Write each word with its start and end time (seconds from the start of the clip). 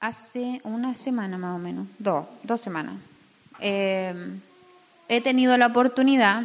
hace 0.00 0.60
una 0.64 0.94
semana 0.94 1.38
más 1.38 1.54
o 1.54 1.58
menos, 1.58 1.86
dos, 1.98 2.26
dos 2.42 2.60
semanas, 2.60 2.94
eh, 3.60 4.14
he 5.08 5.20
tenido 5.20 5.56
la 5.58 5.66
oportunidad 5.66 6.44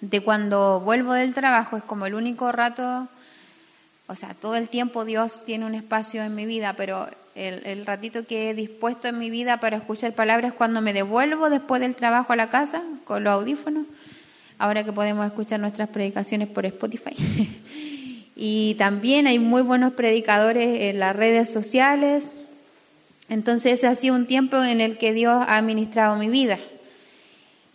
de 0.00 0.20
cuando 0.20 0.80
vuelvo 0.80 1.12
del 1.12 1.34
trabajo, 1.34 1.76
es 1.76 1.82
como 1.82 2.06
el 2.06 2.14
único 2.14 2.50
rato, 2.52 3.06
o 4.06 4.14
sea, 4.14 4.34
todo 4.34 4.56
el 4.56 4.68
tiempo 4.68 5.04
Dios 5.04 5.44
tiene 5.44 5.66
un 5.66 5.74
espacio 5.74 6.22
en 6.22 6.34
mi 6.34 6.46
vida, 6.46 6.74
pero 6.74 7.06
el, 7.34 7.66
el 7.66 7.86
ratito 7.86 8.26
que 8.26 8.50
he 8.50 8.54
dispuesto 8.54 9.08
en 9.08 9.18
mi 9.18 9.28
vida 9.28 9.58
para 9.58 9.76
escuchar 9.76 10.12
palabras 10.12 10.52
cuando 10.52 10.80
me 10.80 10.92
devuelvo 10.92 11.50
después 11.50 11.80
del 11.80 11.96
trabajo 11.96 12.32
a 12.32 12.36
la 12.36 12.48
casa 12.48 12.82
con 13.04 13.24
los 13.24 13.32
audífonos, 13.32 13.86
ahora 14.58 14.84
que 14.84 14.92
podemos 14.92 15.26
escuchar 15.26 15.60
nuestras 15.60 15.88
predicaciones 15.88 16.48
por 16.48 16.64
Spotify. 16.64 17.14
y 18.36 18.74
también 18.76 19.26
hay 19.26 19.38
muy 19.38 19.62
buenos 19.62 19.92
predicadores 19.92 20.80
en 20.82 20.98
las 20.98 21.14
redes 21.14 21.52
sociales. 21.52 22.30
Entonces 23.28 23.84
ha 23.84 23.94
sido 23.94 24.14
un 24.14 24.26
tiempo 24.26 24.62
en 24.62 24.80
el 24.80 24.98
que 24.98 25.12
Dios 25.12 25.44
ha 25.46 25.56
administrado 25.56 26.16
mi 26.16 26.28
vida. 26.28 26.58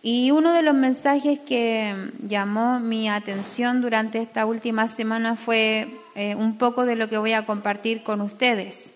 Y 0.02 0.30
uno 0.30 0.54
de 0.54 0.62
los 0.62 0.74
mensajes 0.74 1.38
que 1.38 1.94
llamó 2.26 2.80
mi 2.80 3.08
atención 3.08 3.82
durante 3.82 4.18
esta 4.18 4.46
última 4.46 4.88
semana 4.88 5.36
fue 5.36 5.88
eh, 6.14 6.34
un 6.36 6.56
poco 6.56 6.86
de 6.86 6.96
lo 6.96 7.08
que 7.08 7.18
voy 7.18 7.34
a 7.34 7.44
compartir 7.44 8.02
con 8.02 8.22
ustedes. 8.22 8.92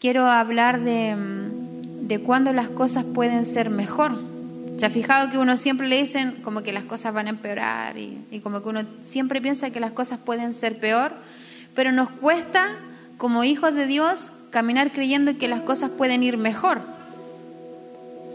Quiero 0.00 0.26
hablar 0.26 0.80
de, 0.80 1.14
de 2.02 2.20
cuándo 2.20 2.54
las 2.54 2.70
cosas 2.70 3.04
pueden 3.04 3.44
ser 3.44 3.68
mejor. 3.68 4.18
¿Se 4.78 4.86
ha 4.86 4.90
fijado 4.90 5.30
que 5.30 5.38
uno 5.38 5.56
siempre 5.56 5.88
le 5.88 6.00
dicen 6.00 6.42
como 6.42 6.62
que 6.62 6.72
las 6.72 6.84
cosas 6.84 7.12
van 7.12 7.26
a 7.26 7.30
empeorar 7.30 7.98
y, 7.98 8.18
y 8.30 8.40
como 8.40 8.62
que 8.62 8.68
uno 8.68 8.82
siempre 9.02 9.40
piensa 9.42 9.70
que 9.70 9.80
las 9.80 9.92
cosas 9.92 10.18
pueden 10.18 10.54
ser 10.54 10.78
peor? 10.78 11.12
Pero 11.74 11.92
nos 11.92 12.08
cuesta, 12.08 12.68
como 13.18 13.44
hijos 13.44 13.74
de 13.74 13.86
Dios, 13.86 14.30
caminar 14.56 14.90
creyendo 14.90 15.36
que 15.36 15.48
las 15.48 15.60
cosas 15.60 15.90
pueden 15.90 16.22
ir 16.22 16.38
mejor 16.38 16.80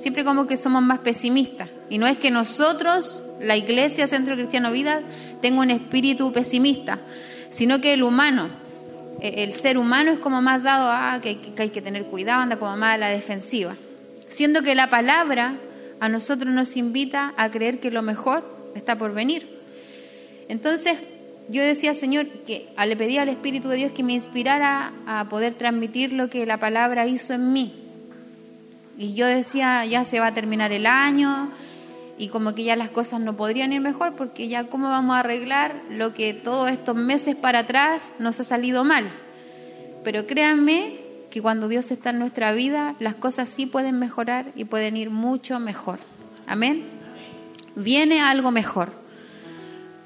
siempre 0.02 0.24
como 0.26 0.48
que 0.48 0.58
somos 0.58 0.82
más 0.82 1.00
pesimistas. 1.00 1.70
Y 1.90 1.98
no 1.98 2.08
es 2.08 2.18
que 2.18 2.32
nosotros, 2.32 3.22
la 3.40 3.56
Iglesia 3.56 4.08
Centro 4.08 4.36
Cristiano 4.36 4.72
Vida, 4.72 5.02
tenga 5.42 5.62
un 5.62 5.70
espíritu 5.70 6.34
pesimista, 6.34 7.00
sino 7.52 7.80
que 7.80 7.94
el 7.94 8.04
humano, 8.04 8.50
e, 9.22 9.44
el 9.44 9.54
ser 9.54 9.78
humano 9.78 10.12
es 10.12 10.20
como 10.20 10.42
más 10.42 10.64
dado 10.64 10.90
a 10.90 11.20
que, 11.22 11.38
hay 11.58 11.70
que 11.70 11.82
tener 11.82 12.06
cuidado, 12.06 12.42
anda 12.42 12.58
como 12.58 12.76
más 12.78 12.96
a 12.96 12.98
la 12.98 13.10
defensiva. 13.10 13.76
Siendo 14.30 14.64
que 14.64 14.74
la 14.74 14.90
palabra 14.90 15.56
a 16.00 16.10
nosotros 16.10 16.52
nos 16.52 16.78
invita 16.78 17.34
a 17.38 17.52
creer 17.52 17.80
que 17.80 17.92
lo 17.92 18.02
mejor 18.02 18.44
está 18.74 18.98
por 18.98 19.14
venir. 19.14 19.48
Entonces, 20.50 20.98
yo 21.50 21.62
decía, 21.64 21.94
Señor, 21.94 22.28
que 22.28 22.70
le 22.86 22.96
pedí 22.96 23.18
al 23.18 23.30
Espíritu 23.30 23.70
de 23.70 23.78
Dios 23.78 23.92
que 23.92 24.04
me 24.04 24.14
inspirara 24.14 24.94
a 25.06 25.28
poder 25.30 25.54
transmitir 25.56 26.14
lo 26.14 26.30
que 26.30 26.46
la 26.46 26.58
palabra 26.58 27.08
hizo 27.08 27.34
en 27.34 27.52
mí. 27.52 27.74
Y 28.98 29.14
yo 29.14 29.26
decía, 29.26 29.86
ya 29.86 30.06
se 30.06 30.20
va 30.20 30.28
a 30.28 30.34
terminar 30.34 30.72
el 30.72 30.86
año 30.86 31.50
y 32.18 32.28
como 32.28 32.54
que 32.54 32.64
ya 32.64 32.76
las 32.76 32.90
cosas 32.90 33.20
no 33.20 33.36
podrían 33.36 33.74
ir 33.74 33.82
mejor 33.82 34.16
porque 34.16 34.48
ya 34.48 34.66
cómo 34.66 34.90
vamos 34.90 35.16
a 35.16 35.22
arreglar 35.22 35.74
lo 35.90 36.14
que 36.14 36.34
todos 36.34 36.70
estos 36.70 36.96
meses 36.96 37.36
para 37.36 37.60
atrás 37.60 38.14
nos 38.20 38.40
ha 38.40 38.44
salido 38.44 38.84
mal. 38.84 39.06
Pero 40.04 40.28
créanme 40.28 41.00
que 41.32 41.42
cuando 41.42 41.68
Dios 41.68 41.90
está 41.90 42.12
en 42.12 42.20
nuestra 42.20 42.54
vida, 42.54 42.96
las 43.00 43.16
cosas 43.16 43.50
sí 43.50 43.66
pueden 43.66 43.98
mejorar 43.98 44.52
y 44.56 44.66
pueden 44.66 44.98
ir 44.98 45.10
mucho 45.10 45.60
mejor. 45.60 45.98
Amén. 46.46 46.84
Viene 47.76 48.22
algo 48.22 48.52
mejor. 48.52 49.01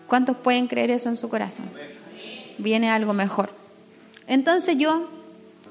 ¿Cuántos 0.07 0.37
pueden 0.37 0.67
creer 0.67 0.91
eso 0.91 1.09
en 1.09 1.17
su 1.17 1.29
corazón? 1.29 1.65
Viene 2.57 2.89
algo 2.89 3.13
mejor. 3.13 3.49
Entonces 4.27 4.77
yo 4.77 5.09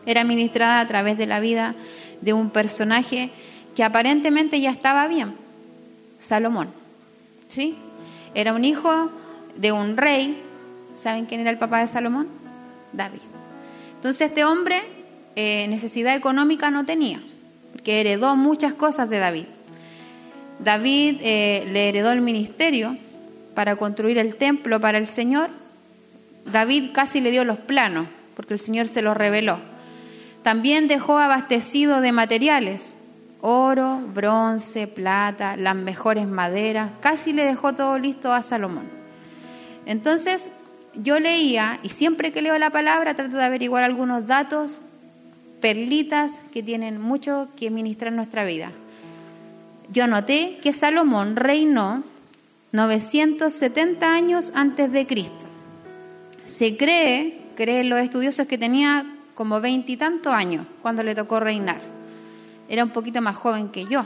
era 0.06 0.24
ministrada 0.24 0.80
a 0.80 0.88
través 0.88 1.16
de 1.16 1.26
la 1.26 1.40
vida 1.40 1.74
de 2.20 2.32
un 2.32 2.50
personaje 2.50 3.30
que 3.74 3.84
aparentemente 3.84 4.60
ya 4.60 4.70
estaba 4.70 5.08
bien, 5.08 5.34
Salomón. 6.18 6.68
¿Sí? 7.48 7.76
Era 8.34 8.52
un 8.52 8.64
hijo 8.64 9.10
de 9.56 9.72
un 9.72 9.96
rey. 9.96 10.40
¿Saben 10.94 11.26
quién 11.26 11.40
era 11.40 11.50
el 11.50 11.58
papá 11.58 11.80
de 11.80 11.88
Salomón? 11.88 12.28
David. 12.92 13.20
Entonces 13.96 14.28
este 14.28 14.44
hombre 14.44 14.82
eh, 15.36 15.66
necesidad 15.68 16.14
económica 16.14 16.70
no 16.70 16.84
tenía, 16.84 17.20
porque 17.72 18.00
heredó 18.00 18.36
muchas 18.36 18.74
cosas 18.74 19.10
de 19.10 19.18
David. 19.18 19.46
David 20.60 21.18
eh, 21.22 21.66
le 21.72 21.88
heredó 21.88 22.12
el 22.12 22.20
ministerio 22.20 22.96
para 23.54 23.76
construir 23.76 24.18
el 24.18 24.36
templo 24.36 24.80
para 24.80 24.98
el 24.98 25.06
Señor. 25.06 25.50
David 26.50 26.90
casi 26.92 27.20
le 27.20 27.30
dio 27.30 27.44
los 27.44 27.58
planos, 27.58 28.06
porque 28.36 28.54
el 28.54 28.60
Señor 28.60 28.88
se 28.88 29.02
los 29.02 29.16
reveló. 29.16 29.58
También 30.42 30.88
dejó 30.88 31.18
abastecido 31.18 32.00
de 32.00 32.12
materiales, 32.12 32.96
oro, 33.40 34.00
bronce, 34.14 34.86
plata, 34.86 35.56
las 35.56 35.76
mejores 35.76 36.26
maderas, 36.26 36.90
casi 37.00 37.32
le 37.32 37.44
dejó 37.44 37.74
todo 37.74 37.98
listo 37.98 38.32
a 38.32 38.42
Salomón. 38.42 38.88
Entonces, 39.86 40.50
yo 40.94 41.18
leía, 41.20 41.78
y 41.82 41.88
siempre 41.88 42.32
que 42.32 42.42
leo 42.42 42.58
la 42.58 42.70
palabra 42.70 43.14
trato 43.14 43.36
de 43.36 43.44
averiguar 43.44 43.84
algunos 43.84 44.26
datos, 44.26 44.80
perlitas 45.60 46.40
que 46.52 46.62
tienen 46.62 47.00
mucho 47.00 47.48
que 47.56 47.70
ministrar 47.70 48.12
en 48.12 48.16
nuestra 48.16 48.44
vida. 48.44 48.70
Yo 49.90 50.04
anoté 50.04 50.58
que 50.62 50.72
Salomón 50.72 51.36
reinó 51.36 52.02
970 52.74 54.12
años 54.12 54.50
antes 54.52 54.90
de 54.90 55.06
Cristo. 55.06 55.46
Se 56.44 56.76
cree, 56.76 57.38
creen 57.54 57.88
los 57.88 58.00
estudiosos, 58.00 58.48
que 58.48 58.58
tenía 58.58 59.06
como 59.36 59.60
veintitantos 59.60 60.34
años 60.34 60.66
cuando 60.82 61.04
le 61.04 61.14
tocó 61.14 61.38
reinar. 61.38 61.80
Era 62.68 62.82
un 62.82 62.90
poquito 62.90 63.22
más 63.22 63.36
joven 63.36 63.68
que 63.68 63.86
yo. 63.86 64.04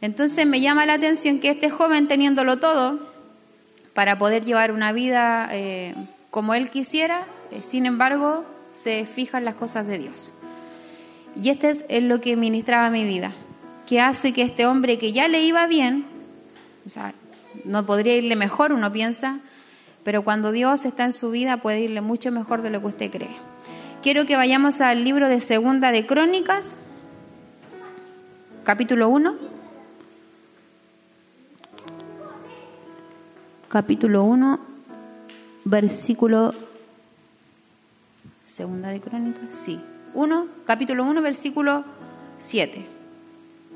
Entonces 0.00 0.46
me 0.46 0.60
llama 0.60 0.86
la 0.86 0.92
atención 0.92 1.40
que 1.40 1.50
este 1.50 1.68
joven, 1.68 2.06
teniéndolo 2.06 2.60
todo, 2.60 3.00
para 3.94 4.16
poder 4.16 4.44
llevar 4.44 4.70
una 4.70 4.92
vida 4.92 5.48
eh, 5.50 5.96
como 6.30 6.54
él 6.54 6.70
quisiera, 6.70 7.26
eh, 7.50 7.62
sin 7.64 7.84
embargo, 7.84 8.44
se 8.72 9.06
fija 9.06 9.38
en 9.38 9.44
las 9.44 9.56
cosas 9.56 9.88
de 9.88 9.98
Dios. 9.98 10.32
Y 11.34 11.50
este 11.50 11.70
es, 11.70 12.02
lo 12.04 12.20
que 12.20 12.36
ministraba 12.36 12.90
mi 12.90 13.04
vida, 13.04 13.32
que 13.88 14.00
hace 14.00 14.32
que 14.32 14.42
este 14.42 14.66
hombre 14.66 14.98
que 14.98 15.10
ya 15.10 15.26
le 15.26 15.42
iba 15.42 15.66
bien, 15.66 16.06
o 16.86 16.90
sea, 16.90 17.12
no 17.64 17.86
podría 17.86 18.16
irle 18.16 18.36
mejor, 18.36 18.72
uno 18.72 18.92
piensa, 18.92 19.40
pero 20.04 20.22
cuando 20.22 20.52
Dios 20.52 20.84
está 20.84 21.04
en 21.04 21.12
su 21.12 21.30
vida 21.30 21.56
puede 21.56 21.80
irle 21.80 22.00
mucho 22.00 22.30
mejor 22.30 22.62
de 22.62 22.70
lo 22.70 22.80
que 22.80 22.86
usted 22.86 23.10
cree. 23.10 23.36
Quiero 24.02 24.24
que 24.26 24.36
vayamos 24.36 24.80
al 24.80 25.02
libro 25.02 25.28
de 25.28 25.40
Segunda 25.40 25.90
de 25.90 26.06
Crónicas, 26.06 26.76
capítulo 28.64 29.08
1. 29.08 29.34
Capítulo 33.68 34.22
1, 34.22 34.60
versículo... 35.64 36.54
Segunda 38.46 38.88
de 38.88 39.00
Crónicas, 39.00 39.44
sí. 39.54 39.80
1, 40.14 40.46
capítulo 40.64 41.04
1, 41.04 41.20
versículo 41.20 41.84
7. 42.38 42.86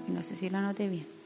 No 0.08 0.24
sé 0.24 0.36
si 0.36 0.48
lo 0.48 0.58
anoté 0.58 0.88
bien. 0.88 1.19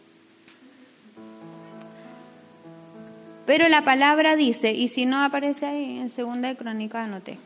Pero 3.46 3.68
la 3.68 3.84
palabra 3.84 4.36
dice, 4.36 4.72
y 4.72 4.88
si 4.88 5.04
no 5.04 5.22
aparece 5.22 5.66
ahí 5.66 5.98
en 5.98 6.10
Segunda 6.10 6.48
de 6.48 6.56
Crónicas, 6.56 7.04
anoté 7.04 7.38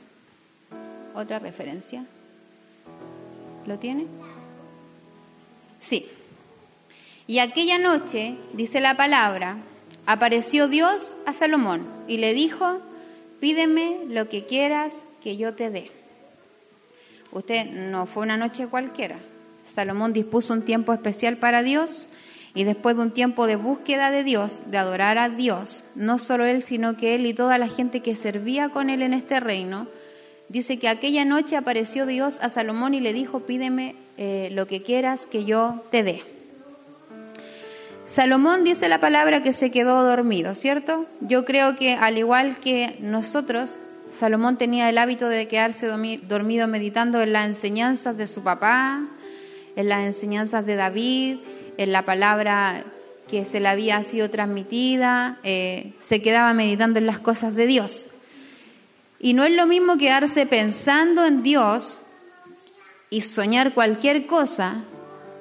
otra 1.14 1.38
referencia. 1.38 2.04
¿Lo 3.66 3.78
tiene? 3.78 4.06
Sí. 5.80 6.06
Y 7.26 7.40
aquella 7.40 7.78
noche, 7.78 8.36
dice 8.52 8.80
la 8.80 8.96
palabra, 8.96 9.56
apareció 10.06 10.68
Dios 10.68 11.14
a 11.26 11.32
Salomón 11.32 11.86
y 12.06 12.18
le 12.18 12.32
dijo, 12.32 12.80
pídeme 13.40 13.98
lo 14.08 14.28
que 14.28 14.46
quieras 14.46 15.04
que 15.22 15.36
yo 15.36 15.54
te 15.54 15.70
dé. 15.70 15.90
Usted 17.32 17.66
no 17.66 18.06
fue 18.06 18.22
una 18.22 18.36
noche 18.36 18.68
cualquiera. 18.68 19.18
Salomón 19.66 20.12
dispuso 20.12 20.54
un 20.54 20.62
tiempo 20.62 20.92
especial 20.94 21.36
para 21.36 21.62
Dios 21.62 22.08
y 22.54 22.64
después 22.64 22.96
de 22.96 23.02
un 23.02 23.10
tiempo 23.10 23.46
de 23.46 23.56
búsqueda 23.56 24.10
de 24.10 24.24
Dios, 24.24 24.62
de 24.66 24.78
adorar 24.78 25.18
a 25.18 25.28
Dios, 25.28 25.84
no 25.94 26.18
solo 26.18 26.44
él, 26.44 26.62
sino 26.62 26.96
que 26.96 27.14
él 27.14 27.26
y 27.26 27.34
toda 27.34 27.58
la 27.58 27.68
gente 27.68 28.00
que 28.00 28.16
servía 28.16 28.70
con 28.70 28.90
él 28.90 29.02
en 29.02 29.14
este 29.14 29.40
reino, 29.40 29.86
Dice 30.48 30.78
que 30.78 30.88
aquella 30.88 31.26
noche 31.26 31.56
apareció 31.56 32.06
Dios 32.06 32.38
a 32.40 32.48
Salomón 32.48 32.94
y 32.94 33.00
le 33.00 33.12
dijo, 33.12 33.40
pídeme 33.40 33.96
eh, 34.16 34.48
lo 34.52 34.66
que 34.66 34.82
quieras 34.82 35.26
que 35.26 35.44
yo 35.44 35.84
te 35.90 36.02
dé. 36.02 36.22
Salomón 38.06 38.64
dice 38.64 38.88
la 38.88 38.98
palabra 38.98 39.42
que 39.42 39.52
se 39.52 39.70
quedó 39.70 40.02
dormido, 40.02 40.54
¿cierto? 40.54 41.04
Yo 41.20 41.44
creo 41.44 41.76
que 41.76 41.92
al 41.92 42.16
igual 42.16 42.56
que 42.60 42.96
nosotros, 43.00 43.78
Salomón 44.10 44.56
tenía 44.56 44.88
el 44.88 44.96
hábito 44.96 45.28
de 45.28 45.46
quedarse 45.48 45.86
dormido 45.86 46.66
meditando 46.66 47.20
en 47.20 47.34
las 47.34 47.46
enseñanzas 47.46 48.16
de 48.16 48.26
su 48.26 48.42
papá, 48.42 49.02
en 49.76 49.88
las 49.90 50.06
enseñanzas 50.06 50.64
de 50.64 50.76
David, 50.76 51.36
en 51.78 51.92
la 51.92 52.04
palabra 52.04 52.84
que 53.28 53.44
se 53.44 53.60
le 53.60 53.68
había 53.68 54.02
sido 54.04 54.28
transmitida, 54.28 55.38
eh, 55.44 55.92
se 56.00 56.20
quedaba 56.20 56.52
meditando 56.52 56.98
en 56.98 57.06
las 57.06 57.20
cosas 57.20 57.54
de 57.54 57.66
Dios. 57.66 58.06
Y 59.20 59.32
no 59.32 59.44
es 59.44 59.52
lo 59.52 59.66
mismo 59.66 59.96
quedarse 59.96 60.44
pensando 60.44 61.24
en 61.24 61.42
Dios 61.42 62.00
y 63.10 63.22
soñar 63.22 63.72
cualquier 63.74 64.26
cosa, 64.26 64.82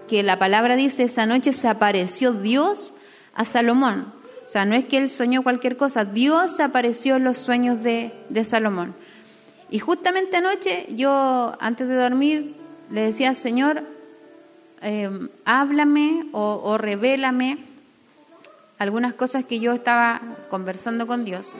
que 0.07 0.23
la 0.23 0.39
palabra 0.39 0.75
dice, 0.75 1.03
esa 1.03 1.25
noche 1.25 1.51
se 1.51 1.67
apareció 1.67 2.31
Dios 2.31 2.93
a 3.33 3.43
Salomón. 3.43 4.13
O 4.45 4.49
sea, 4.49 4.63
no 4.63 4.75
es 4.75 4.85
que 4.85 4.97
él 4.97 5.09
soñó 5.09 5.43
cualquier 5.43 5.75
cosa, 5.75 6.05
Dios 6.05 6.59
apareció 6.59 7.17
en 7.17 7.25
los 7.25 7.37
sueños 7.37 7.83
de, 7.83 8.13
de 8.29 8.45
Salomón. 8.45 8.95
Y 9.69 9.79
justamente 9.79 10.37
anoche 10.37 10.85
yo, 10.91 11.53
antes 11.59 11.87
de 11.87 11.95
dormir, 11.95 12.55
le 12.89 13.01
decía, 13.01 13.35
Señor, 13.35 13.83
eh, 14.81 15.09
háblame 15.45 16.25
o, 16.31 16.61
o 16.63 16.77
revélame 16.77 17.57
algunas 18.79 19.13
cosas 19.13 19.45
que 19.45 19.59
yo 19.59 19.73
estaba 19.73 20.21
conversando 20.49 21.07
con 21.07 21.25
Dios. 21.25 21.53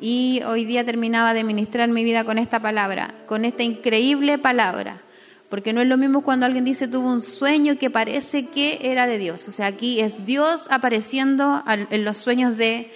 Y 0.00 0.42
hoy 0.46 0.64
día 0.64 0.84
terminaba 0.84 1.34
de 1.34 1.44
ministrar 1.44 1.88
mi 1.88 2.04
vida 2.04 2.24
con 2.24 2.38
esta 2.38 2.60
palabra, 2.60 3.14
con 3.26 3.44
esta 3.44 3.62
increíble 3.62 4.38
palabra. 4.38 5.00
Porque 5.48 5.72
no 5.72 5.80
es 5.80 5.88
lo 5.88 5.96
mismo 5.96 6.22
cuando 6.22 6.46
alguien 6.46 6.64
dice 6.64 6.86
tuvo 6.86 7.10
un 7.10 7.20
sueño 7.20 7.76
que 7.76 7.90
parece 7.90 8.46
que 8.46 8.78
era 8.82 9.06
de 9.06 9.18
Dios. 9.18 9.48
O 9.48 9.52
sea, 9.52 9.66
aquí 9.66 10.00
es 10.00 10.24
Dios 10.24 10.68
apareciendo 10.70 11.62
en 11.66 12.04
los 12.04 12.16
sueños 12.16 12.56
de, 12.56 12.90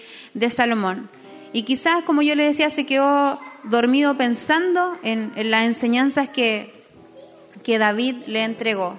Salomón. 0.50 1.08
Y 1.52 1.62
quizás, 1.62 2.04
como 2.04 2.22
yo 2.22 2.34
le 2.34 2.44
decía, 2.44 2.70
se 2.70 2.86
quedó 2.86 3.40
dormido 3.64 4.16
pensando 4.16 4.96
en, 5.02 5.32
las 5.50 5.64
enseñanzas 5.64 6.28
que 6.28 6.72
David 7.66 8.16
le 8.28 8.44
entregó. 8.44 8.96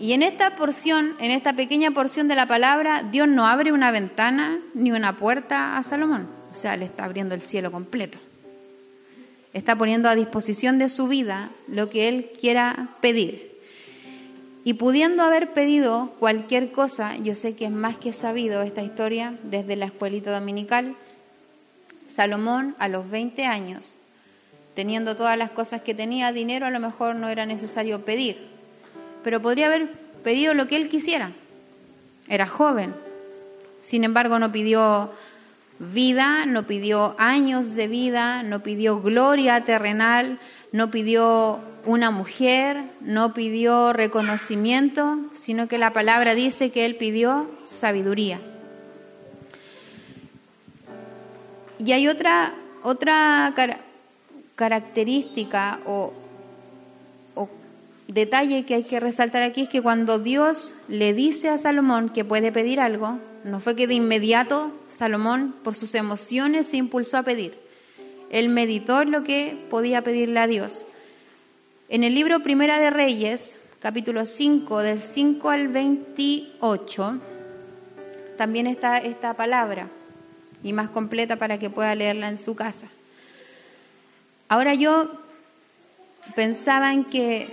Y 0.00 0.14
en 0.14 0.22
esta 0.22 0.56
porción, 0.56 1.14
en 1.20 1.30
esta 1.30 1.52
pequeña 1.52 1.90
porción 1.90 2.26
de 2.26 2.34
la 2.34 2.46
palabra, 2.46 3.02
Dios 3.02 3.28
no 3.28 3.46
abre 3.46 3.70
una 3.70 3.90
ventana 3.90 4.58
ni 4.72 4.92
una 4.92 5.18
puerta 5.18 5.76
a 5.76 5.82
Salomón. 5.82 6.26
O 6.50 6.54
sea, 6.54 6.74
le 6.78 6.86
está 6.86 7.04
abriendo 7.04 7.34
el 7.34 7.42
cielo 7.42 7.70
completo. 7.70 8.18
Está 9.52 9.76
poniendo 9.76 10.08
a 10.08 10.14
disposición 10.14 10.78
de 10.78 10.88
su 10.88 11.06
vida 11.06 11.50
lo 11.68 11.90
que 11.90 12.08
él 12.08 12.30
quiera 12.40 12.88
pedir. 13.02 13.50
Y 14.64 14.74
pudiendo 14.74 15.22
haber 15.22 15.52
pedido 15.52 16.14
cualquier 16.18 16.72
cosa, 16.72 17.16
yo 17.18 17.34
sé 17.34 17.54
que 17.54 17.66
es 17.66 17.70
más 17.70 17.98
que 17.98 18.14
sabido 18.14 18.62
esta 18.62 18.82
historia 18.82 19.34
desde 19.42 19.76
la 19.76 19.86
escuelita 19.86 20.32
dominical, 20.32 20.94
Salomón 22.08 22.74
a 22.78 22.88
los 22.88 23.10
20 23.10 23.44
años, 23.44 23.96
teniendo 24.74 25.14
todas 25.14 25.36
las 25.36 25.50
cosas 25.50 25.82
que 25.82 25.94
tenía, 25.94 26.32
dinero 26.32 26.64
a 26.64 26.70
lo 26.70 26.80
mejor 26.80 27.16
no 27.16 27.28
era 27.28 27.44
necesario 27.44 28.04
pedir, 28.04 28.49
pero 29.22 29.40
podría 29.40 29.66
haber 29.66 29.88
pedido 30.22 30.54
lo 30.54 30.66
que 30.66 30.76
él 30.76 30.88
quisiera. 30.88 31.32
Era 32.28 32.46
joven. 32.46 32.94
Sin 33.82 34.04
embargo, 34.04 34.38
no 34.38 34.52
pidió 34.52 35.10
vida, 35.78 36.44
no 36.46 36.66
pidió 36.66 37.14
años 37.18 37.74
de 37.74 37.88
vida, 37.88 38.42
no 38.42 38.60
pidió 38.62 39.00
gloria 39.00 39.64
terrenal, 39.64 40.38
no 40.72 40.90
pidió 40.90 41.60
una 41.86 42.10
mujer, 42.10 42.82
no 43.00 43.32
pidió 43.32 43.92
reconocimiento, 43.92 45.18
sino 45.34 45.68
que 45.68 45.78
la 45.78 45.92
palabra 45.92 46.34
dice 46.34 46.70
que 46.70 46.84
él 46.84 46.96
pidió 46.96 47.50
sabiduría. 47.64 48.40
Y 51.78 51.92
hay 51.92 52.08
otra, 52.08 52.52
otra 52.82 53.54
característica 54.54 55.80
o, 55.86 56.12
detalle 58.12 58.64
que 58.64 58.74
hay 58.74 58.84
que 58.84 59.00
resaltar 59.00 59.42
aquí 59.42 59.62
es 59.62 59.68
que 59.68 59.82
cuando 59.82 60.18
Dios 60.18 60.74
le 60.88 61.12
dice 61.12 61.48
a 61.48 61.58
Salomón 61.58 62.08
que 62.08 62.24
puede 62.24 62.52
pedir 62.52 62.80
algo, 62.80 63.18
no 63.44 63.60
fue 63.60 63.76
que 63.76 63.86
de 63.86 63.94
inmediato 63.94 64.72
Salomón 64.90 65.54
por 65.62 65.74
sus 65.74 65.94
emociones 65.94 66.66
se 66.66 66.76
impulsó 66.76 67.18
a 67.18 67.22
pedir. 67.22 67.54
Él 68.30 68.48
meditó 68.48 69.04
lo 69.04 69.24
que 69.24 69.56
podía 69.70 70.02
pedirle 70.02 70.40
a 70.40 70.46
Dios. 70.46 70.84
En 71.88 72.04
el 72.04 72.14
libro 72.14 72.40
Primera 72.40 72.78
de 72.78 72.90
Reyes, 72.90 73.56
capítulo 73.80 74.24
5, 74.26 74.78
del 74.80 75.00
5 75.00 75.50
al 75.50 75.68
28, 75.68 77.20
también 78.38 78.66
está 78.66 78.98
esta 78.98 79.34
palabra 79.34 79.88
y 80.62 80.72
más 80.72 80.90
completa 80.90 81.36
para 81.36 81.58
que 81.58 81.70
pueda 81.70 81.94
leerla 81.94 82.28
en 82.28 82.38
su 82.38 82.54
casa. 82.54 82.86
Ahora 84.48 84.74
yo 84.74 85.10
pensaba 86.34 86.92
en 86.92 87.04
que 87.04 87.48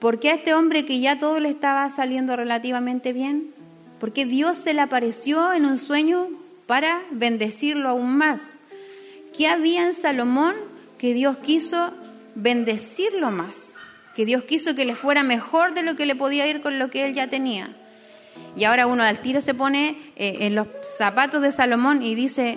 ¿Por 0.00 0.18
qué 0.18 0.30
a 0.30 0.34
este 0.34 0.54
hombre 0.54 0.86
que 0.86 0.98
ya 0.98 1.18
todo 1.18 1.38
le 1.40 1.50
estaba 1.50 1.88
saliendo 1.90 2.34
relativamente 2.34 3.12
bien? 3.12 3.52
¿Por 4.00 4.14
qué 4.14 4.24
Dios 4.24 4.56
se 4.56 4.72
le 4.72 4.80
apareció 4.80 5.52
en 5.52 5.66
un 5.66 5.76
sueño 5.76 6.28
para 6.66 7.02
bendecirlo 7.10 7.90
aún 7.90 8.16
más? 8.16 8.54
¿Qué 9.36 9.46
había 9.46 9.84
en 9.84 9.92
Salomón 9.92 10.54
que 10.96 11.12
Dios 11.12 11.36
quiso 11.36 11.92
bendecirlo 12.34 13.30
más? 13.30 13.74
Que 14.16 14.24
Dios 14.24 14.44
quiso 14.44 14.74
que 14.74 14.86
le 14.86 14.94
fuera 14.94 15.22
mejor 15.22 15.74
de 15.74 15.82
lo 15.82 15.96
que 15.96 16.06
le 16.06 16.16
podía 16.16 16.46
ir 16.46 16.62
con 16.62 16.78
lo 16.78 16.88
que 16.90 17.04
él 17.04 17.12
ya 17.12 17.28
tenía. 17.28 17.68
Y 18.56 18.64
ahora 18.64 18.86
uno 18.86 19.02
al 19.02 19.18
tiro 19.18 19.42
se 19.42 19.52
pone 19.52 19.98
eh, 20.16 20.38
en 20.40 20.54
los 20.54 20.66
zapatos 20.82 21.42
de 21.42 21.52
Salomón 21.52 22.02
y 22.02 22.14
dice, 22.14 22.56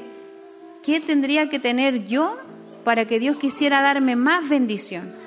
¿qué 0.81 1.01
tendría 1.01 1.50
que 1.50 1.60
tener 1.60 2.06
yo 2.06 2.38
para 2.86 3.04
que 3.06 3.19
Dios 3.19 3.36
quisiera 3.36 3.81
darme 3.81 4.16
más 4.16 4.48
bendición? 4.48 5.23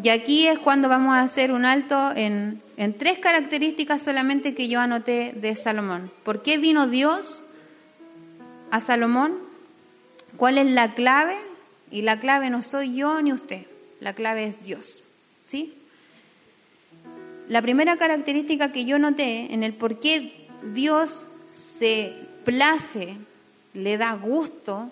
Y 0.00 0.08
aquí 0.08 0.46
es 0.46 0.58
cuando 0.58 0.88
vamos 0.88 1.14
a 1.14 1.20
hacer 1.20 1.52
un 1.52 1.64
alto 1.64 2.12
en, 2.14 2.62
tres 2.98 3.18
características 3.18 4.02
solamente 4.02 4.54
que 4.54 4.68
yo 4.68 4.80
anoté 4.80 5.32
de 5.36 5.54
Salomón. 5.54 6.10
¿Por 6.24 6.42
qué 6.42 6.58
vino 6.58 6.88
Dios 6.88 7.42
a 8.70 8.80
Salomón? 8.80 9.34
¿Cuál 10.36 10.58
es 10.58 10.66
la 10.66 10.94
clave? 10.94 11.36
Y 11.90 12.02
la 12.02 12.18
clave 12.18 12.48
no 12.48 12.62
soy 12.62 12.94
yo 12.96 13.20
ni 13.20 13.32
usted, 13.32 13.66
la 14.00 14.14
clave 14.14 14.46
es 14.46 14.62
Dios. 14.62 15.02
¿Sí? 15.42 15.74
La 17.48 17.60
primera 17.60 17.96
característica 17.96 18.72
que 18.72 18.84
yo 18.84 18.98
noté 18.98 19.52
en 19.52 19.62
el 19.62 19.74
por 19.74 20.00
qué 20.00 20.32
Dios 20.72 21.26
se 21.52 22.14
place, 22.44 23.16
le 23.74 23.98
da 23.98 24.14
gusto 24.14 24.90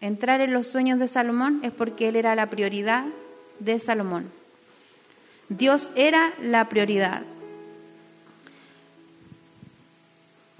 entrar 0.00 0.40
en 0.40 0.52
los 0.52 0.66
sueños 0.66 0.98
de 0.98 1.08
Salomón 1.08 1.60
es 1.62 1.72
porque 1.72 2.08
él 2.08 2.16
era 2.16 2.34
la 2.34 2.50
prioridad 2.50 3.04
de 3.58 3.78
Salomón. 3.78 4.30
Dios 5.48 5.90
era 5.94 6.32
la 6.40 6.68
prioridad. 6.68 7.22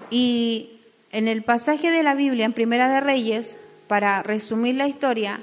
Y 0.09 0.79
en 1.11 1.27
el 1.27 1.43
pasaje 1.43 1.89
de 1.89 2.03
la 2.03 2.15
Biblia, 2.15 2.45
en 2.45 2.53
Primera 2.53 2.89
de 2.89 2.99
Reyes, 2.99 3.57
para 3.87 4.23
resumir 4.23 4.75
la 4.75 4.87
historia, 4.87 5.41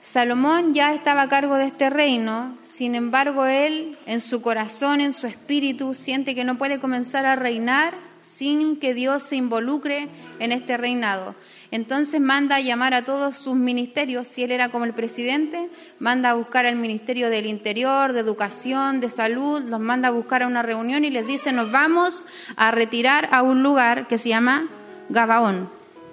Salomón 0.00 0.74
ya 0.74 0.94
estaba 0.94 1.22
a 1.22 1.28
cargo 1.28 1.56
de 1.56 1.66
este 1.66 1.88
reino, 1.88 2.58
sin 2.64 2.96
embargo 2.96 3.46
él 3.46 3.96
en 4.06 4.20
su 4.20 4.42
corazón, 4.42 5.00
en 5.00 5.12
su 5.12 5.28
espíritu, 5.28 5.94
siente 5.94 6.34
que 6.34 6.42
no 6.42 6.58
puede 6.58 6.80
comenzar 6.80 7.24
a 7.24 7.36
reinar 7.36 7.94
sin 8.22 8.76
que 8.76 8.94
Dios 8.94 9.22
se 9.22 9.36
involucre 9.36 10.08
en 10.38 10.52
este 10.52 10.76
reinado. 10.76 11.34
Entonces 11.72 12.20
manda 12.20 12.56
a 12.56 12.60
llamar 12.60 12.92
a 12.92 13.02
todos 13.02 13.34
sus 13.34 13.54
ministerios, 13.54 14.28
si 14.28 14.44
él 14.44 14.52
era 14.52 14.68
como 14.68 14.84
el 14.84 14.92
presidente, 14.92 15.70
manda 15.98 16.30
a 16.30 16.34
buscar 16.34 16.66
al 16.66 16.76
Ministerio 16.76 17.30
del 17.30 17.46
Interior, 17.46 18.12
de 18.12 18.20
Educación, 18.20 19.00
de 19.00 19.08
Salud, 19.08 19.62
los 19.62 19.80
manda 19.80 20.08
a 20.08 20.12
buscar 20.12 20.42
a 20.42 20.46
una 20.46 20.62
reunión 20.62 21.04
y 21.06 21.10
les 21.10 21.26
dice, 21.26 21.50
nos 21.50 21.72
vamos 21.72 22.26
a 22.56 22.70
retirar 22.72 23.30
a 23.32 23.40
un 23.40 23.62
lugar 23.62 24.06
que 24.06 24.18
se 24.18 24.28
llama 24.28 24.68
Gabaón, 25.08 25.70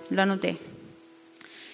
lo 0.09 0.21
anoté. 0.21 0.57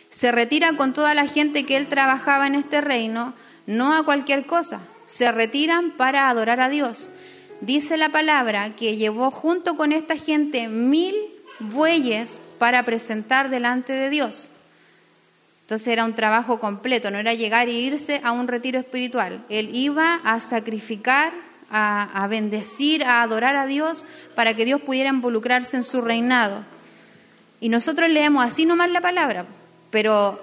Se 0.09 0.31
retira 0.31 0.75
con 0.77 0.93
toda 0.93 1.13
la 1.13 1.27
gente 1.27 1.65
que 1.65 1.77
él 1.77 1.87
trabajaba 1.87 2.47
en 2.47 2.55
este 2.55 2.81
reino, 2.81 3.35
no 3.67 3.93
a 3.93 4.03
cualquier 4.03 4.47
cosa, 4.47 4.79
se 5.05 5.31
retiran 5.31 5.91
para 5.91 6.29
adorar 6.29 6.59
a 6.59 6.69
Dios. 6.69 7.09
Dice 7.65 7.98
la 7.98 8.10
palabra 8.10 8.75
que 8.75 8.95
llevó 8.95 9.31
junto 9.31 9.75
con 9.75 9.91
esta 9.91 10.15
gente 10.17 10.67
mil 10.67 11.15
bueyes 11.60 12.39
para 12.60 12.84
presentar 12.84 13.50
delante 13.50 13.91
de 13.93 14.12
Dios. 14.12 14.50
Entonces 15.62 15.88
era 15.88 16.05
un 16.05 16.13
trabajo 16.13 16.60
completo, 16.60 17.10
no 17.10 17.17
era 17.17 17.34
llegar 17.34 17.67
e 17.67 17.74
irse 17.74 18.22
a 18.24 18.34
un 18.34 18.48
retiro 18.48 18.77
espiritual. 18.77 19.43
Él 19.50 19.72
iba 19.74 20.19
a 20.24 20.39
sacrificar, 20.39 21.34
a, 21.72 22.27
bendecir, 22.29 23.03
a 23.03 23.24
adorar 23.24 23.55
a 23.55 23.65
Dios 23.65 24.05
para 24.36 24.53
que 24.53 24.65
Dios 24.65 24.81
pudiera 24.81 25.10
involucrarse 25.10 25.75
en 25.75 25.84
su 25.84 26.01
reinado. 26.01 26.63
Y 27.60 27.69
nosotros 27.69 28.12
leemos 28.12 28.45
así 28.45 28.67
nomás 28.67 28.91
la 28.91 29.01
palabra, 29.01 29.48
pero 29.89 30.39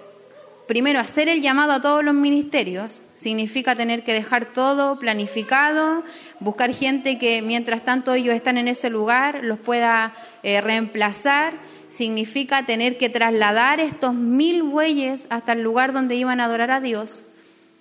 primero 0.67 0.99
hacer 0.99 1.29
el 1.29 1.41
llamado 1.41 1.73
a 1.73 1.81
todos 1.81 2.02
los 2.02 2.14
ministerios 2.14 3.00
significa 3.17 3.76
tener 3.76 4.02
que 4.02 4.12
dejar 4.12 4.47
todo 4.47 4.99
planificado, 4.99 6.02
buscar 6.42 6.75
gente 6.75 7.18
que 7.18 7.40
mientras 7.42 7.84
tanto 7.84 8.12
ellos 8.14 8.34
están 8.34 8.58
en 8.58 8.68
ese 8.68 8.90
lugar 8.90 9.44
los 9.44 9.58
pueda 9.58 10.12
eh, 10.42 10.61
reemplazar 10.61 11.54
significa 11.88 12.64
tener 12.64 12.96
que 12.96 13.11
trasladar 13.11 13.78
estos 13.78 14.14
mil 14.14 14.62
bueyes 14.62 15.26
hasta 15.30 15.52
el 15.52 15.62
lugar 15.62 15.92
donde 15.92 16.16
iban 16.16 16.40
a 16.40 16.46
adorar 16.46 16.70
a 16.70 16.80
Dios, 16.80 17.22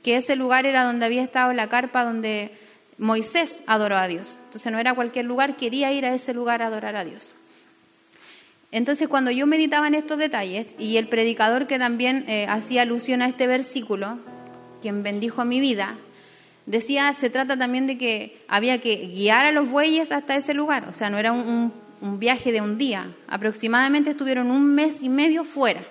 que 0.03 0.17
ese 0.17 0.35
lugar 0.35 0.65
era 0.65 0.83
donde 0.83 1.05
había 1.05 1.23
estado 1.23 1.53
la 1.53 1.69
carpa 1.69 2.03
donde 2.03 2.51
Moisés 2.97 3.63
adoró 3.67 3.95
a 3.97 4.07
Dios. 4.07 4.37
Entonces 4.45 4.71
no 4.71 4.79
era 4.79 4.93
cualquier 4.93 5.25
lugar, 5.25 5.55
quería 5.55 5.91
ir 5.93 6.05
a 6.05 6.13
ese 6.13 6.33
lugar 6.33 6.61
a 6.61 6.67
adorar 6.67 6.95
a 6.97 7.05
Dios. 7.05 7.33
Entonces 8.71 9.07
cuando 9.07 9.31
yo 9.31 9.47
meditaba 9.47 9.87
en 9.87 9.95
estos 9.95 10.17
detalles 10.17 10.75
y 10.77 10.97
el 10.97 11.07
predicador 11.07 11.67
que 11.67 11.79
también 11.79 12.25
eh, 12.27 12.47
hacía 12.47 12.83
alusión 12.83 13.21
a 13.21 13.27
este 13.27 13.47
versículo, 13.47 14.17
quien 14.81 15.03
bendijo 15.03 15.45
mi 15.45 15.59
vida, 15.59 15.95
decía, 16.65 17.13
se 17.13 17.29
trata 17.29 17.57
también 17.57 17.87
de 17.87 17.97
que 17.97 18.37
había 18.47 18.79
que 18.79 19.07
guiar 19.07 19.45
a 19.45 19.51
los 19.51 19.69
bueyes 19.69 20.11
hasta 20.11 20.35
ese 20.35 20.53
lugar, 20.53 20.87
o 20.89 20.93
sea, 20.93 21.09
no 21.09 21.17
era 21.17 21.31
un, 21.31 21.73
viaje 22.01 22.51
de 22.51 22.61
un 22.61 22.79
día, 22.79 23.07
aproximadamente 23.27 24.09
estuvieron 24.09 24.49
un 24.49 24.65
mes 24.65 25.03
y 25.03 25.09
medio 25.09 25.43
fuera, 25.43 25.83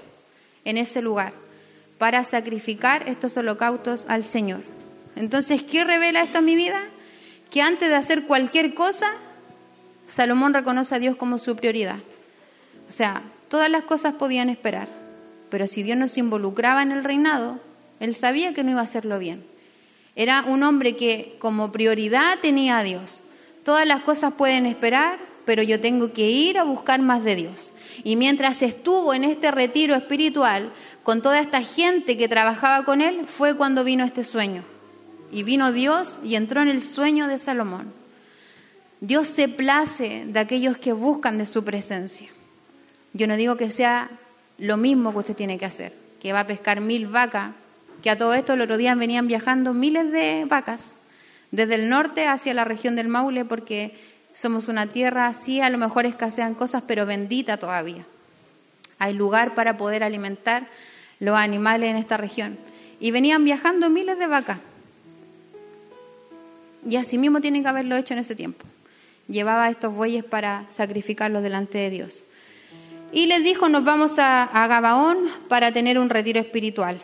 en 0.64 0.76
ese 0.76 1.02
lugar, 1.02 1.32
para 1.98 2.24
sacrificar 2.24 3.08
estos 3.08 3.36
holocaustos 3.36 4.06
al 4.08 4.24
Señor. 4.24 4.62
Entonces, 5.14 5.62
¿qué 5.62 5.84
revela 5.84 6.22
esto 6.22 6.38
en 6.38 6.46
mi 6.46 6.56
vida? 6.56 6.80
Que 7.50 7.62
antes 7.62 7.88
de 7.88 7.94
hacer 7.94 8.24
cualquier 8.24 8.74
cosa, 8.74 9.06
Salomón 10.06 10.52
reconoce 10.52 10.96
a 10.96 10.98
Dios 10.98 11.14
como 11.14 11.38
su 11.38 11.54
prioridad. 11.54 11.98
O 12.88 12.92
sea, 12.92 13.22
todas 13.48 13.70
las 13.70 13.84
cosas 13.84 14.14
podían 14.14 14.48
esperar, 14.48 14.88
pero 15.48 15.68
si 15.68 15.84
Dios 15.84 15.96
no 15.96 16.08
se 16.08 16.20
involucraba 16.20 16.82
en 16.82 16.90
el 16.90 17.04
reinado, 17.04 17.60
él 18.00 18.14
sabía 18.16 18.52
que 18.52 18.64
no 18.64 18.72
iba 18.72 18.80
a 18.80 18.84
hacerlo 18.84 19.20
bien. 19.20 19.44
Era 20.16 20.44
un 20.46 20.62
hombre 20.62 20.96
que 20.96 21.36
como 21.38 21.72
prioridad 21.72 22.38
tenía 22.40 22.78
a 22.78 22.84
Dios. 22.84 23.20
Todas 23.64 23.86
las 23.86 24.02
cosas 24.02 24.34
pueden 24.34 24.66
esperar, 24.66 25.18
pero 25.44 25.62
yo 25.62 25.80
tengo 25.80 26.12
que 26.12 26.28
ir 26.28 26.58
a 26.58 26.64
buscar 26.64 27.00
más 27.00 27.24
de 27.24 27.36
Dios. 27.36 27.72
Y 28.04 28.16
mientras 28.16 28.62
estuvo 28.62 29.14
en 29.14 29.24
este 29.24 29.50
retiro 29.50 29.94
espiritual, 29.94 30.70
con 31.02 31.22
toda 31.22 31.40
esta 31.40 31.62
gente 31.62 32.16
que 32.16 32.28
trabajaba 32.28 32.84
con 32.84 33.00
él, 33.00 33.26
fue 33.26 33.56
cuando 33.56 33.84
vino 33.84 34.04
este 34.04 34.24
sueño. 34.24 34.62
Y 35.32 35.42
vino 35.42 35.72
Dios 35.72 36.18
y 36.24 36.34
entró 36.34 36.60
en 36.62 36.68
el 36.68 36.82
sueño 36.82 37.28
de 37.28 37.38
Salomón. 37.38 37.92
Dios 39.00 39.28
se 39.28 39.48
place 39.48 40.24
de 40.26 40.38
aquellos 40.38 40.76
que 40.76 40.92
buscan 40.92 41.38
de 41.38 41.46
su 41.46 41.64
presencia. 41.64 42.28
Yo 43.12 43.26
no 43.26 43.36
digo 43.36 43.56
que 43.56 43.72
sea 43.72 44.10
lo 44.58 44.76
mismo 44.76 45.12
que 45.12 45.18
usted 45.18 45.36
tiene 45.36 45.58
que 45.58 45.64
hacer, 45.64 45.94
que 46.20 46.32
va 46.32 46.40
a 46.40 46.46
pescar 46.46 46.80
mil 46.80 47.06
vacas, 47.06 47.52
que 48.02 48.10
a 48.10 48.18
todo 48.18 48.34
esto 48.34 48.54
el 48.54 48.60
otro 48.60 48.76
día 48.76 48.94
venían 48.94 49.26
viajando 49.26 49.74
miles 49.74 50.10
de 50.10 50.44
vacas 50.48 50.94
desde 51.50 51.74
el 51.74 51.88
norte 51.88 52.26
hacia 52.26 52.54
la 52.54 52.64
región 52.64 52.96
del 52.96 53.08
Maule 53.08 53.44
porque 53.44 53.92
somos 54.32 54.68
una 54.68 54.86
tierra 54.86 55.26
así, 55.26 55.60
a 55.60 55.70
lo 55.70 55.78
mejor 55.78 56.06
escasean 56.06 56.54
cosas, 56.54 56.82
pero 56.86 57.06
bendita 57.06 57.56
todavía. 57.56 58.06
Hay 58.98 59.14
lugar 59.14 59.54
para 59.54 59.76
poder 59.76 60.04
alimentar 60.04 60.66
los 61.18 61.38
animales 61.38 61.90
en 61.90 61.96
esta 61.96 62.16
región. 62.16 62.58
Y 63.00 63.10
venían 63.10 63.44
viajando 63.44 63.90
miles 63.90 64.18
de 64.18 64.26
vacas. 64.26 64.58
Y 66.88 66.96
así 66.96 67.18
mismo 67.18 67.40
tienen 67.40 67.62
que 67.62 67.68
haberlo 67.68 67.96
hecho 67.96 68.14
en 68.14 68.20
ese 68.20 68.34
tiempo. 68.34 68.64
Llevaba 69.28 69.70
estos 69.70 69.94
bueyes 69.94 70.24
para 70.24 70.64
sacrificarlos 70.70 71.42
delante 71.42 71.78
de 71.78 71.90
Dios. 71.90 72.22
Y 73.12 73.26
les 73.26 73.42
dijo, 73.42 73.68
nos 73.68 73.84
vamos 73.84 74.18
a, 74.18 74.44
a 74.44 74.66
Gabaón 74.66 75.18
para 75.48 75.72
tener 75.72 75.98
un 75.98 76.10
retiro 76.10 76.40
espiritual. 76.40 77.00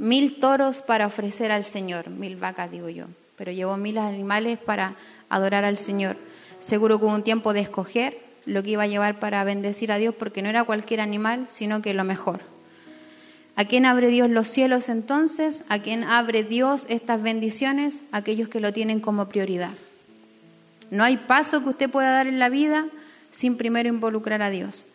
Mil 0.00 0.38
toros 0.38 0.80
para 0.80 1.06
ofrecer 1.06 1.52
al 1.52 1.62
Señor, 1.62 2.08
mil 2.08 2.36
vacas 2.36 2.70
digo 2.70 2.88
yo, 2.88 3.04
pero 3.36 3.52
llevó 3.52 3.76
mil 3.76 3.98
animales 3.98 4.58
para 4.58 4.94
adorar 5.28 5.66
al 5.66 5.76
Señor. 5.76 6.16
Seguro 6.58 6.98
que 6.98 7.04
hubo 7.04 7.14
un 7.14 7.22
tiempo 7.22 7.52
de 7.52 7.60
escoger 7.60 8.18
lo 8.46 8.62
que 8.62 8.70
iba 8.70 8.84
a 8.84 8.86
llevar 8.86 9.18
para 9.18 9.44
bendecir 9.44 9.92
a 9.92 9.98
Dios, 9.98 10.14
porque 10.14 10.40
no 10.40 10.48
era 10.48 10.64
cualquier 10.64 11.02
animal, 11.02 11.44
sino 11.50 11.82
que 11.82 11.92
lo 11.92 12.04
mejor. 12.04 12.40
¿A 13.56 13.66
quién 13.66 13.84
abre 13.84 14.08
Dios 14.08 14.30
los 14.30 14.48
cielos 14.48 14.88
entonces? 14.88 15.64
¿A 15.68 15.80
quién 15.80 16.04
abre 16.04 16.44
Dios 16.44 16.86
estas 16.88 17.20
bendiciones? 17.20 18.02
Aquellos 18.10 18.48
que 18.48 18.60
lo 18.60 18.72
tienen 18.72 19.00
como 19.00 19.28
prioridad. 19.28 19.74
No 20.90 21.04
hay 21.04 21.18
paso 21.18 21.62
que 21.62 21.68
usted 21.68 21.90
pueda 21.90 22.10
dar 22.12 22.26
en 22.26 22.38
la 22.38 22.48
vida 22.48 22.86
sin 23.32 23.58
primero 23.58 23.90
involucrar 23.90 24.40
a 24.40 24.48
Dios. 24.48 24.86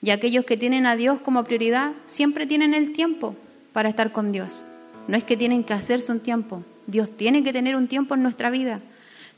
Y 0.00 0.12
aquellos 0.12 0.46
que 0.46 0.56
tienen 0.56 0.86
a 0.86 0.96
Dios 0.96 1.20
como 1.20 1.44
prioridad 1.44 1.92
siempre 2.06 2.46
tienen 2.46 2.72
el 2.72 2.94
tiempo 2.94 3.36
para 3.76 3.90
estar 3.90 4.10
con 4.10 4.32
Dios. 4.32 4.64
No 5.06 5.18
es 5.18 5.24
que 5.24 5.36
tienen 5.36 5.62
que 5.62 5.74
hacerse 5.74 6.10
un 6.10 6.20
tiempo. 6.20 6.64
Dios 6.86 7.14
tiene 7.14 7.44
que 7.44 7.52
tener 7.52 7.76
un 7.76 7.88
tiempo 7.88 8.14
en 8.14 8.22
nuestra 8.22 8.48
vida. 8.48 8.80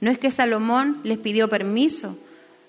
No 0.01 0.13
es 0.13 0.19
que 0.21 0.31
Salomón 0.31 1.01
les 1.03 1.19
pidió 1.19 1.49
permiso 1.49 2.17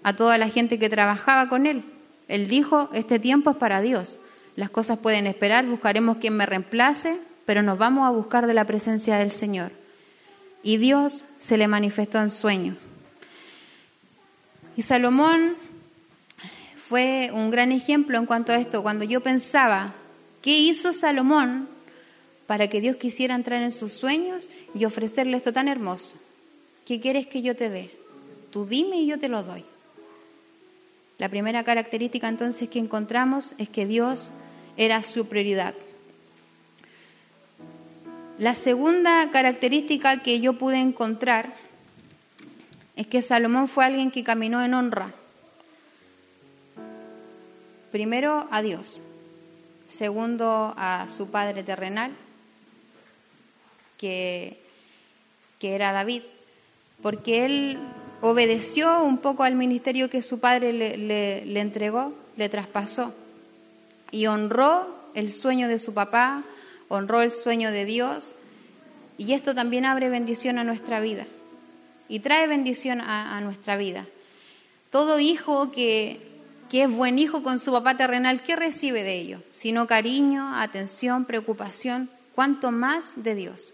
a 0.02 0.16
toda 0.16 0.40
la 0.40 0.50
gente 0.50 0.80
que 0.80 0.90
trabajaba 0.90 1.48
con 1.48 1.68
él. 1.68 1.84
Él 2.28 2.48
dijo, 2.48 2.90
este 2.92 3.20
tiempo 3.20 3.52
es 3.52 3.58
para 3.58 3.82
Dios. 3.82 4.20
Las 4.56 4.72
cosas 4.72 4.98
pueden 4.98 5.28
esperar, 5.28 5.64
buscaremos 5.68 6.18
quien 6.18 6.36
me 6.36 6.48
reemplace, 6.48 7.20
pero 7.46 7.62
nos 7.62 7.78
vamos 7.78 8.08
a 8.08 8.10
buscar 8.10 8.48
de 8.48 8.56
la 8.56 8.66
presencia 8.66 9.18
del 9.18 9.30
Señor. 9.30 9.72
Y 10.64 10.78
Dios 10.78 11.24
se 11.38 11.60
le 11.60 11.68
manifestó 11.68 12.18
en 12.18 12.32
sueño. 12.32 12.78
Y 14.76 14.82
Salomón 14.82 15.54
fue 16.88 17.30
un 17.32 17.52
gran 17.52 17.72
ejemplo 17.72 18.18
en 18.18 18.26
cuanto 18.26 18.54
a 18.54 18.56
esto. 18.56 18.82
Cuando 18.82 19.06
yo 19.06 19.22
pensaba, 19.22 19.94
¿qué 20.42 20.58
hizo 20.58 20.94
Salomón 20.94 21.68
para 22.48 22.68
que 22.68 22.82
Dios 22.82 22.96
quisiera 22.96 23.36
entrar 23.36 23.62
en 23.62 23.72
sus 23.72 23.94
sueños 23.94 24.50
y 24.74 24.86
ofrecerle 24.86 25.38
esto 25.38 25.54
tan 25.54 25.68
hermoso? 25.68 26.16
¿Qué 26.86 27.00
quieres 27.00 27.28
que 27.28 27.42
yo 27.42 27.56
te 27.56 27.70
dé? 27.70 27.92
Tú 28.52 28.66
dime 28.66 28.98
y 28.98 29.06
yo 29.06 29.20
te 29.20 29.30
lo 29.30 29.44
doy. 29.44 29.64
La 31.20 31.30
primera 31.30 31.64
característica 31.64 32.28
entonces 32.28 32.70
que 32.70 32.80
encontramos 32.80 33.54
es 33.58 33.70
que 33.70 33.86
Dios 33.86 34.32
era 34.78 35.04
su 35.04 35.28
prioridad. 35.28 35.76
La 38.40 38.56
segunda 38.56 39.30
característica 39.32 40.24
que 40.24 40.40
yo 40.40 40.54
pude 40.54 40.78
encontrar 40.78 41.54
es 42.96 43.06
que 43.06 43.22
Salomón 43.22 43.68
fue 43.68 43.84
alguien 43.84 44.12
que 44.12 44.24
caminó 44.24 44.64
en 44.64 44.74
honra. 44.74 45.14
Primero 47.92 48.48
a 48.50 48.62
Dios, 48.62 49.00
segundo 49.90 50.74
a 50.78 51.08
su 51.10 51.30
padre 51.30 51.64
terrenal, 51.64 52.12
que, 53.98 54.58
que 55.60 55.76
era 55.76 55.92
David, 55.92 56.24
porque 57.02 57.46
él 57.46 57.80
obedeció 58.22 59.04
un 59.04 59.18
poco 59.18 59.44
al 59.44 59.56
ministerio 59.56 60.10
que 60.10 60.22
su 60.22 60.40
padre 60.40 60.72
le, 60.72 60.98
le 61.46 61.60
entregó, 61.60 62.14
le 62.38 62.48
traspasó 62.48 63.14
y 64.12 64.28
honró 64.28 64.88
el 65.14 65.32
sueño 65.32 65.68
de 65.68 65.80
su 65.80 65.94
papá, 65.94 66.44
honró 66.88 67.22
el 67.22 67.32
sueño 67.32 67.72
de 67.72 67.86
Dios 67.86 68.36
y 69.18 69.34
esto 69.34 69.54
también 69.54 69.86
abre 69.86 70.10
bendición 70.10 70.60
a 70.60 70.64
nuestra 70.64 71.00
vida 71.00 71.28
y 72.10 72.20
trae 72.20 72.48
bendición 72.48 73.02
a, 73.02 73.40
nuestra 73.42 73.78
vida. 73.78 74.06
Todo 74.92 75.20
hijo 75.20 75.72
que, 75.72 76.20
que 76.70 76.84
es 76.84 76.92
buen 76.92 77.20
hijo 77.20 77.44
con 77.44 77.60
su 77.60 77.72
papá 77.72 77.98
terrenal, 77.98 78.42
¿qué 78.42 78.56
recibe 78.56 79.04
de 79.04 79.20
ello? 79.20 79.42
Sino 79.54 79.88
cariño, 79.88 80.56
atención, 80.56 81.26
preocupación, 81.26 82.10
cuanto 82.36 82.72
más 82.72 83.14
de 83.24 83.36
Dios. 83.36 83.74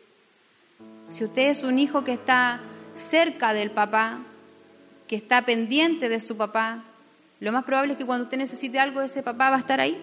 Si 1.09 1.23
usted 1.23 1.49
es 1.49 1.63
un 1.63 1.77
hijo 1.77 2.03
que 2.03 2.13
está 2.13 2.59
cerca 2.95 3.53
del 3.53 3.71
papá, 3.71 4.19
que 5.07 5.15
está 5.15 5.43
pendiente 5.43 6.09
de 6.09 6.19
su 6.19 6.37
papá, 6.37 6.83
lo 7.39 7.51
más 7.51 7.65
probable 7.65 7.93
es 7.93 7.99
que 7.99 8.05
cuando 8.05 8.23
usted 8.23 8.37
necesite 8.37 8.79
algo, 8.79 9.01
ese 9.01 9.21
papá 9.21 9.49
va 9.49 9.57
a 9.57 9.59
estar 9.59 9.79
ahí. 9.81 9.97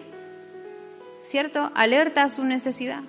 ¿cierto? 1.23 1.71
Alerta 1.73 2.23
a 2.23 2.29
su 2.29 2.43
necesidad. 2.43 3.01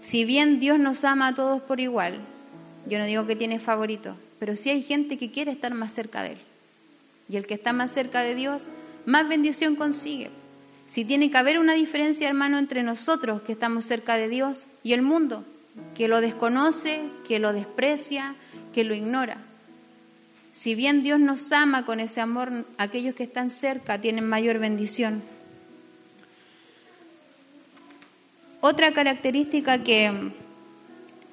Si 0.00 0.24
bien 0.24 0.58
Dios 0.58 0.78
nos 0.78 1.04
ama 1.04 1.28
a 1.28 1.34
todos 1.34 1.62
por 1.62 1.80
igual, 1.80 2.18
yo 2.86 2.98
no 2.98 3.04
digo 3.04 3.26
que 3.26 3.36
tiene 3.36 3.58
favorito, 3.58 4.16
pero 4.38 4.56
sí 4.56 4.70
hay 4.70 4.82
gente 4.82 5.18
que 5.18 5.30
quiere 5.30 5.52
estar 5.52 5.72
más 5.74 5.92
cerca 5.92 6.22
de 6.22 6.32
Él. 6.32 6.38
Y 7.28 7.36
el 7.36 7.46
que 7.46 7.54
está 7.54 7.72
más 7.72 7.92
cerca 7.92 8.22
de 8.22 8.34
Dios, 8.34 8.68
más 9.04 9.28
bendición 9.28 9.76
consigue. 9.76 10.30
Si 10.86 11.04
tiene 11.04 11.30
que 11.30 11.38
haber 11.38 11.58
una 11.58 11.74
diferencia, 11.74 12.28
hermano, 12.28 12.58
entre 12.58 12.82
nosotros 12.82 13.42
que 13.42 13.52
estamos 13.52 13.84
cerca 13.84 14.16
de 14.16 14.28
Dios 14.28 14.66
y 14.82 14.92
el 14.92 15.02
mundo, 15.02 15.44
que 15.94 16.08
lo 16.08 16.20
desconoce, 16.20 17.00
que 17.26 17.38
lo 17.38 17.52
desprecia, 17.52 18.36
que 18.72 18.84
lo 18.84 18.94
ignora. 18.94 19.38
Si 20.52 20.74
bien 20.74 21.02
Dios 21.02 21.20
nos 21.20 21.52
ama 21.52 21.84
con 21.84 22.00
ese 22.00 22.20
amor, 22.20 22.50
aquellos 22.78 23.14
que 23.14 23.24
están 23.24 23.50
cerca 23.50 24.00
tienen 24.00 24.26
mayor 24.26 24.58
bendición. 24.58 25.22
Otra 28.60 28.92
característica 28.92 29.82
que, 29.84 30.12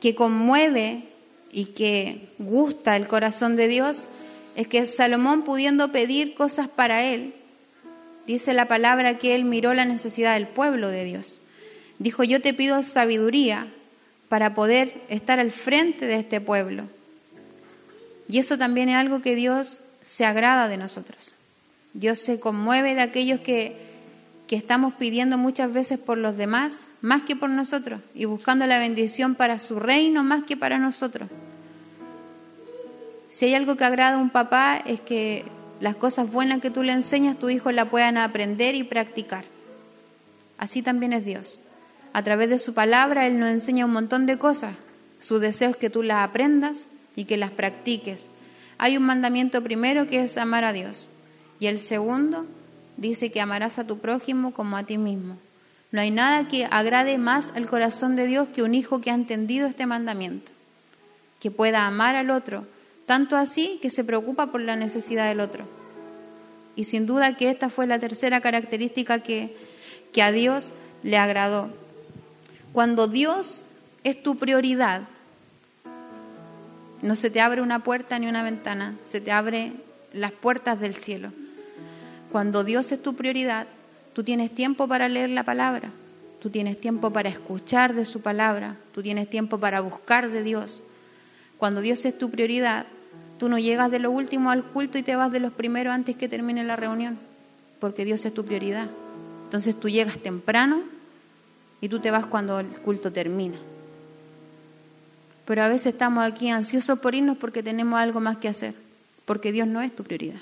que 0.01 0.13
conmueve 0.13 1.03
y 1.51 1.65
que 1.65 2.29
gusta 2.37 2.97
el 2.97 3.07
corazón 3.07 3.55
de 3.55 3.67
Dios 3.67 4.09
es 4.55 4.67
que 4.67 4.85
Salomón 4.85 5.43
pudiendo 5.43 5.91
pedir 5.91 6.35
cosas 6.35 6.67
para 6.67 7.03
él, 7.03 7.33
dice 8.27 8.53
la 8.53 8.67
palabra 8.67 9.17
que 9.17 9.35
él 9.35 9.45
miró 9.45 9.73
la 9.73 9.85
necesidad 9.85 10.33
del 10.33 10.47
pueblo 10.47 10.89
de 10.89 11.05
Dios. 11.05 11.39
Dijo, 11.99 12.23
yo 12.23 12.41
te 12.41 12.53
pido 12.53 12.83
sabiduría 12.83 13.67
para 14.29 14.53
poder 14.53 15.01
estar 15.09 15.39
al 15.39 15.51
frente 15.51 16.05
de 16.05 16.15
este 16.15 16.41
pueblo. 16.41 16.85
Y 18.27 18.39
eso 18.39 18.57
también 18.57 18.89
es 18.89 18.95
algo 18.95 19.21
que 19.21 19.35
Dios 19.35 19.79
se 20.03 20.25
agrada 20.25 20.67
de 20.67 20.77
nosotros. 20.77 21.33
Dios 21.93 22.19
se 22.19 22.39
conmueve 22.39 22.95
de 22.95 23.01
aquellos 23.01 23.39
que 23.41 23.93
que 24.47 24.55
estamos 24.55 24.93
pidiendo 24.93 25.37
muchas 25.37 25.71
veces 25.71 25.99
por 25.99 26.17
los 26.17 26.37
demás 26.37 26.87
más 27.01 27.23
que 27.23 27.35
por 27.35 27.49
nosotros 27.49 28.01
y 28.13 28.25
buscando 28.25 28.67
la 28.67 28.79
bendición 28.79 29.35
para 29.35 29.59
su 29.59 29.79
reino 29.79 30.23
más 30.23 30.43
que 30.43 30.57
para 30.57 30.77
nosotros. 30.77 31.29
Si 33.33 33.45
hay 33.45 33.55
algo 33.55 33.77
que 33.77 33.83
agrada 33.83 34.13
a 34.13 34.19
un 34.19 34.29
papá 34.29 34.77
es 34.77 35.01
que 35.01 35.43
las 35.79 35.95
cosas 35.95 36.31
buenas 36.31 36.61
que 36.61 36.69
tú 36.69 36.83
le 36.83 36.91
enseñas, 36.91 37.39
tus 37.39 37.51
hijos 37.51 37.73
la 37.73 37.89
puedan 37.89 38.15
aprender 38.15 38.75
y 38.75 38.83
practicar. 38.83 39.43
Así 40.59 40.83
también 40.83 41.13
es 41.13 41.25
Dios. 41.25 41.59
A 42.13 42.21
través 42.21 42.51
de 42.51 42.59
su 42.59 42.75
palabra 42.75 43.25
Él 43.25 43.39
nos 43.39 43.49
enseña 43.49 43.87
un 43.87 43.91
montón 43.91 44.27
de 44.27 44.37
cosas 44.37 44.75
Su 45.19 45.39
deseo 45.39 45.71
es 45.71 45.77
que 45.77 45.89
tú 45.89 46.03
las 46.03 46.29
aprendas 46.29 46.85
y 47.15 47.25
que 47.25 47.37
las 47.37 47.49
practiques. 47.49 48.29
Hay 48.77 48.97
un 48.97 49.03
mandamiento 49.03 49.63
primero 49.63 50.05
que 50.05 50.21
es 50.21 50.37
amar 50.37 50.63
a 50.63 50.71
Dios 50.71 51.09
y 51.59 51.65
el 51.65 51.79
segundo 51.79 52.45
dice 52.97 53.31
que 53.31 53.41
amarás 53.41 53.79
a 53.79 53.87
tu 53.87 53.97
prójimo 53.97 54.53
como 54.53 54.77
a 54.77 54.83
ti 54.83 54.99
mismo. 54.99 55.39
No 55.91 56.01
hay 56.01 56.11
nada 56.11 56.47
que 56.47 56.65
agrade 56.65 57.17
más 57.17 57.51
al 57.55 57.65
corazón 57.65 58.15
de 58.15 58.27
Dios 58.27 58.47
que 58.53 58.61
un 58.61 58.75
hijo 58.75 59.01
que 59.01 59.09
ha 59.09 59.15
entendido 59.15 59.67
este 59.67 59.87
mandamiento, 59.87 60.51
que 61.39 61.49
pueda 61.49 61.87
amar 61.87 62.15
al 62.15 62.29
otro, 62.29 62.67
tanto 63.05 63.35
así 63.35 63.79
que 63.81 63.89
se 63.89 64.03
preocupa 64.03 64.47
por 64.47 64.61
la 64.61 64.75
necesidad 64.75 65.27
del 65.27 65.39
otro. 65.39 65.65
Y 66.75 66.85
sin 66.85 67.05
duda 67.05 67.37
que 67.37 67.49
esta 67.49 67.69
fue 67.69 67.87
la 67.87 67.99
tercera 67.99 68.41
característica 68.41 69.19
que, 69.19 69.55
que 70.11 70.23
a 70.23 70.31
Dios 70.31 70.73
le 71.03 71.17
agradó. 71.17 71.69
Cuando 72.71 73.07
Dios 73.07 73.65
es 74.03 74.21
tu 74.23 74.37
prioridad, 74.37 75.03
no 77.01 77.15
se 77.15 77.29
te 77.29 77.41
abre 77.41 77.61
una 77.61 77.83
puerta 77.83 78.17
ni 78.17 78.27
una 78.27 78.43
ventana, 78.43 78.95
se 79.05 79.21
te 79.21 79.31
abre 79.31 79.73
las 80.13 80.31
puertas 80.31 80.79
del 80.79 80.95
cielo. 80.95 81.31
Cuando 82.31 82.63
Dios 82.63 82.91
es 82.91 83.03
tu 83.03 83.15
prioridad, 83.15 83.67
tú 84.13 84.23
tienes 84.23 84.55
tiempo 84.55 84.87
para 84.87 85.09
leer 85.09 85.29
la 85.29 85.43
palabra, 85.43 85.91
tú 86.41 86.49
tienes 86.49 86.79
tiempo 86.79 87.11
para 87.11 87.29
escuchar 87.29 87.93
de 87.93 88.05
su 88.05 88.21
palabra, 88.21 88.77
tú 88.93 89.03
tienes 89.03 89.29
tiempo 89.29 89.59
para 89.59 89.81
buscar 89.81 90.29
de 90.29 90.43
Dios. 90.43 90.81
Cuando 91.57 91.81
Dios 91.81 92.05
es 92.05 92.17
tu 92.17 92.31
prioridad, 92.31 92.85
tú 93.43 93.49
no 93.49 93.59
llegas 93.59 93.91
de 93.91 93.99
lo 93.99 94.09
último 94.09 94.51
al 94.51 94.63
culto 94.63 94.97
y 94.97 95.03
te 95.03 95.17
vas 95.17 95.29
de 95.29 95.41
los 95.41 95.51
primeros 95.51 95.93
antes 95.93 96.15
que 96.15 96.29
termine 96.29 96.63
la 96.63 96.77
reunión, 96.77 97.19
porque 97.81 98.05
Dios 98.05 98.23
es 98.23 98.33
tu 98.33 98.45
prioridad. 98.45 98.87
Entonces 99.43 99.77
tú 99.77 99.89
llegas 99.89 100.17
temprano 100.17 100.81
y 101.81 101.89
tú 101.89 101.99
te 101.99 102.09
vas 102.09 102.25
cuando 102.25 102.61
el 102.61 102.67
culto 102.67 103.11
termina. 103.11 103.57
Pero 105.43 105.61
a 105.61 105.67
veces 105.67 105.87
estamos 105.87 106.23
aquí 106.23 106.51
ansiosos 106.51 106.99
por 106.99 107.15
irnos 107.15 107.35
porque 107.35 107.61
tenemos 107.61 107.99
algo 107.99 108.21
más 108.21 108.37
que 108.37 108.47
hacer, 108.47 108.75
porque 109.25 109.51
Dios 109.51 109.67
no 109.67 109.81
es 109.81 109.93
tu 109.93 110.05
prioridad. 110.05 110.39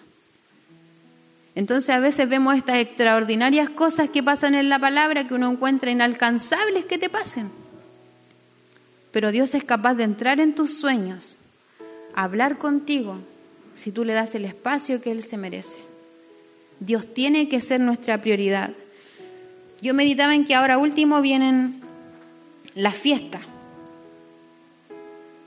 Entonces 1.56 1.90
a 1.90 2.00
veces 2.00 2.30
vemos 2.30 2.56
estas 2.56 2.78
extraordinarias 2.78 3.72
cosas 3.72 4.12
que 4.12 4.22
pasan 4.22 4.54
en 4.54 4.70
la 4.70 4.78
palabra 4.78 5.28
que 5.28 5.34
uno 5.34 5.50
encuentra 5.50 5.90
inalcanzables 5.90 6.86
que 6.86 7.00
te 7.00 7.10
pasen. 7.10 7.50
Pero 9.12 9.32
Dios 9.32 9.56
es 9.56 9.64
capaz 9.64 9.96
de 9.96 10.04
entrar 10.04 10.40
en 10.40 10.54
tus 10.54 10.78
sueños, 10.78 11.40
hablar 12.16 12.58
contigo, 12.58 13.18
si 13.76 13.92
tú 13.92 14.04
le 14.04 14.14
das 14.14 14.36
el 14.36 14.46
espacio 14.46 15.02
que 15.02 15.12
Él 15.12 15.24
se 15.24 15.38
merece. 15.38 15.78
Dios 16.80 17.14
tiene 17.14 17.48
que 17.48 17.62
ser 17.62 17.80
nuestra 17.80 18.22
prioridad. 18.22 18.72
Yo 19.82 19.94
meditaba 19.94 20.36
en 20.36 20.46
que 20.46 20.56
ahora 20.56 20.78
último 20.78 21.22
vienen 21.22 21.82
las 22.76 22.96
fiestas. 22.96 23.42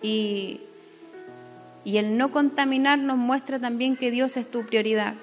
Y, 0.02 0.61
y 1.85 1.97
el 1.97 2.16
no 2.16 2.30
contaminar 2.30 2.99
nos 2.99 3.16
muestra 3.16 3.59
también 3.59 3.97
que 3.97 4.11
Dios 4.11 4.37
es 4.37 4.50
tu 4.50 4.64
prioridad 4.64 5.14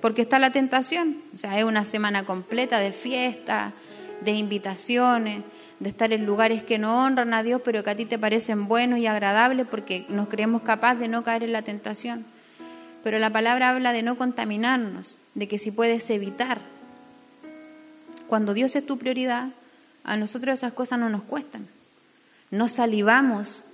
porque 0.00 0.22
está 0.22 0.38
la 0.38 0.50
tentación. 0.50 1.22
O 1.34 1.36
sea, 1.36 1.58
es 1.58 1.64
una 1.64 1.84
semana 1.84 2.24
completa 2.24 2.78
de 2.78 2.92
fiesta, 2.92 3.72
de 4.22 4.32
invitaciones, 4.32 5.42
de 5.80 5.88
estar 5.88 6.12
en 6.12 6.26
lugares 6.26 6.62
que 6.62 6.78
no 6.78 7.04
honran 7.04 7.34
a 7.34 7.42
Dios, 7.42 7.60
pero 7.64 7.82
que 7.82 7.90
a 7.90 7.96
ti 7.96 8.04
te 8.04 8.18
parecen 8.18 8.68
buenos 8.68 8.98
y 9.00 9.06
agradables 9.06 9.66
porque 9.66 10.06
nos 10.08 10.28
creemos 10.28 10.62
capaces 10.62 11.00
de 11.00 11.08
no 11.08 11.24
caer 11.24 11.42
en 11.42 11.52
la 11.52 11.62
tentación. 11.62 12.24
Pero 13.02 13.18
la 13.18 13.30
palabra 13.30 13.70
habla 13.70 13.92
de 13.92 14.02
no 14.02 14.16
contaminarnos, 14.16 15.18
de 15.34 15.48
que 15.48 15.58
si 15.58 15.70
puedes 15.70 16.08
evitar. 16.10 16.60
Cuando 18.28 18.54
Dios 18.54 18.76
es 18.76 18.86
tu 18.86 18.98
prioridad, 18.98 19.48
a 20.04 20.16
nosotros 20.16 20.54
esas 20.54 20.72
cosas 20.72 21.00
no 21.00 21.10
nos 21.10 21.22
cuestan. 21.22 21.66
No 22.50 22.68
salivamos 22.68 23.64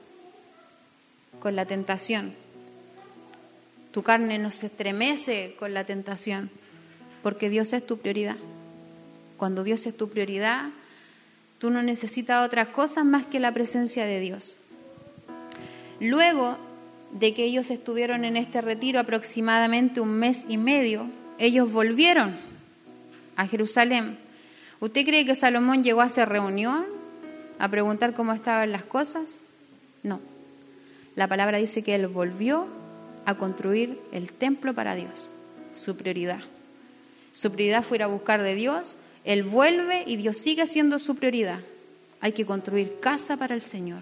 con 1.41 1.57
la 1.57 1.67
tentación 1.67 2.33
tu 3.97 4.03
carne 4.03 4.37
no 4.37 4.51
se 4.51 4.67
estremece 4.67 5.57
con 5.59 5.73
la 5.73 5.85
tentación, 5.85 6.51
porque 7.23 7.49
Dios 7.49 7.73
es 7.73 7.87
tu 7.87 7.97
prioridad. 7.97 8.37
Cuando 9.39 9.65
Dios 9.65 9.87
es 9.87 9.97
tu 9.97 10.11
prioridad, 10.11 10.69
tú 11.59 11.71
no 11.71 11.83
necesitas 11.83 12.47
otras 12.47 12.69
cosas 12.69 13.05
más 13.05 13.27
que 13.27 13.41
la 13.41 13.53
presencia 13.53 14.05
de 14.07 14.21
Dios. 14.21 14.57
Luego 16.01 16.59
de 17.13 17.33
que 17.35 17.45
ellos 17.45 17.71
estuvieron 17.71 18.25
en 18.25 18.37
este 18.37 18.61
retiro 18.61 19.01
aproximadamente 19.01 20.01
un 20.01 20.11
mes 20.11 20.45
y 20.49 20.59
medio, 20.59 21.07
ellos 21.39 21.73
volvieron 21.73 22.37
a 23.37 23.47
Jerusalén. 23.47 24.19
¿Usted 24.81 25.05
cree 25.07 25.25
que 25.25 25.35
Salomón 25.35 25.83
llegó 25.85 26.03
a 26.03 26.05
hacer 26.05 26.29
reunión 26.29 26.85
a 27.59 27.69
preguntar 27.69 28.13
cómo 28.13 28.33
estaban 28.33 28.73
las 28.73 28.85
cosas? 28.85 29.41
No. 30.03 30.21
La 31.15 31.29
palabra 31.29 31.59
dice 31.59 31.83
que 31.83 31.95
él 31.95 32.09
volvió 32.09 32.67
a 33.25 33.35
construir 33.37 33.99
el 34.13 34.33
templo 34.33 34.75
para 34.75 34.95
Dios, 34.95 35.31
su 35.75 35.97
prioridad. 35.97 36.41
Su 37.33 37.51
prioridad 37.51 37.83
fue 37.83 37.99
ir 37.99 38.03
a 38.03 38.07
buscar 38.07 38.43
de 38.43 38.55
Dios, 38.55 38.97
Él 39.27 39.43
vuelve 39.43 40.05
y 40.07 40.17
Dios 40.17 40.39
sigue 40.39 40.67
siendo 40.69 41.01
su 41.01 41.17
prioridad. 41.17 41.59
Hay 42.21 42.33
que 42.33 42.47
construir 42.47 43.01
casa 43.01 43.37
para 43.37 43.55
el 43.55 43.61
Señor, 43.61 44.01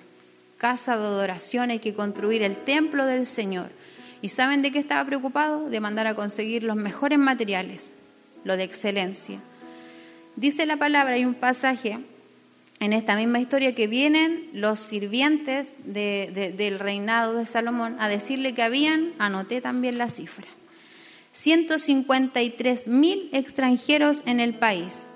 casa 0.59 0.97
de 0.99 1.05
adoración, 1.05 1.71
hay 1.71 1.79
que 1.79 1.95
construir 1.95 2.43
el 2.43 2.57
templo 2.59 3.07
del 3.07 3.27
Señor. 3.27 3.71
¿Y 4.21 4.29
saben 4.29 4.61
de 4.63 4.71
qué 4.71 4.79
estaba 4.79 5.05
preocupado? 5.05 5.69
De 5.71 5.81
mandar 5.81 6.07
a 6.07 6.15
conseguir 6.15 6.63
los 6.63 6.77
mejores 6.77 7.19
materiales, 7.19 7.91
lo 8.45 8.57
de 8.57 8.65
excelencia. 8.65 9.39
Dice 10.37 10.67
la 10.67 10.77
palabra, 10.77 11.15
hay 11.15 11.25
un 11.25 11.35
pasaje 11.35 11.99
en 12.81 12.93
esta 12.93 13.17
misma 13.17 13.41
historia 13.41 13.75
que 13.75 13.87
vienen 13.87 14.51
los 14.53 14.79
sirvientes 14.79 15.73
del 15.85 16.79
reinado 16.79 17.35
de 17.35 17.47
Salomón 17.47 17.97
a 17.99 18.09
decirle 18.09 18.53
que 18.53 18.63
habían, 18.63 19.13
anoté 19.19 19.63
también 19.63 19.97
la 19.97 20.11
cifra, 20.11 20.47
153 21.33 22.89
mil 22.89 23.31
extranjeros 23.33 24.23
en 24.27 24.41
el 24.41 24.55
país. 24.55 25.07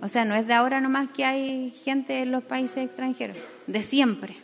O 0.00 0.08
sea, 0.08 0.24
no 0.24 0.34
es 0.34 0.46
de 0.46 0.54
ahora 0.54 0.80
nomás 0.80 1.08
que 1.10 1.24
hay 1.24 1.70
gente 1.84 2.20
en 2.20 2.32
los 2.32 2.42
países 2.42 2.84
extranjeros, 2.84 3.38
de 3.66 3.82
siempre. 3.82 4.36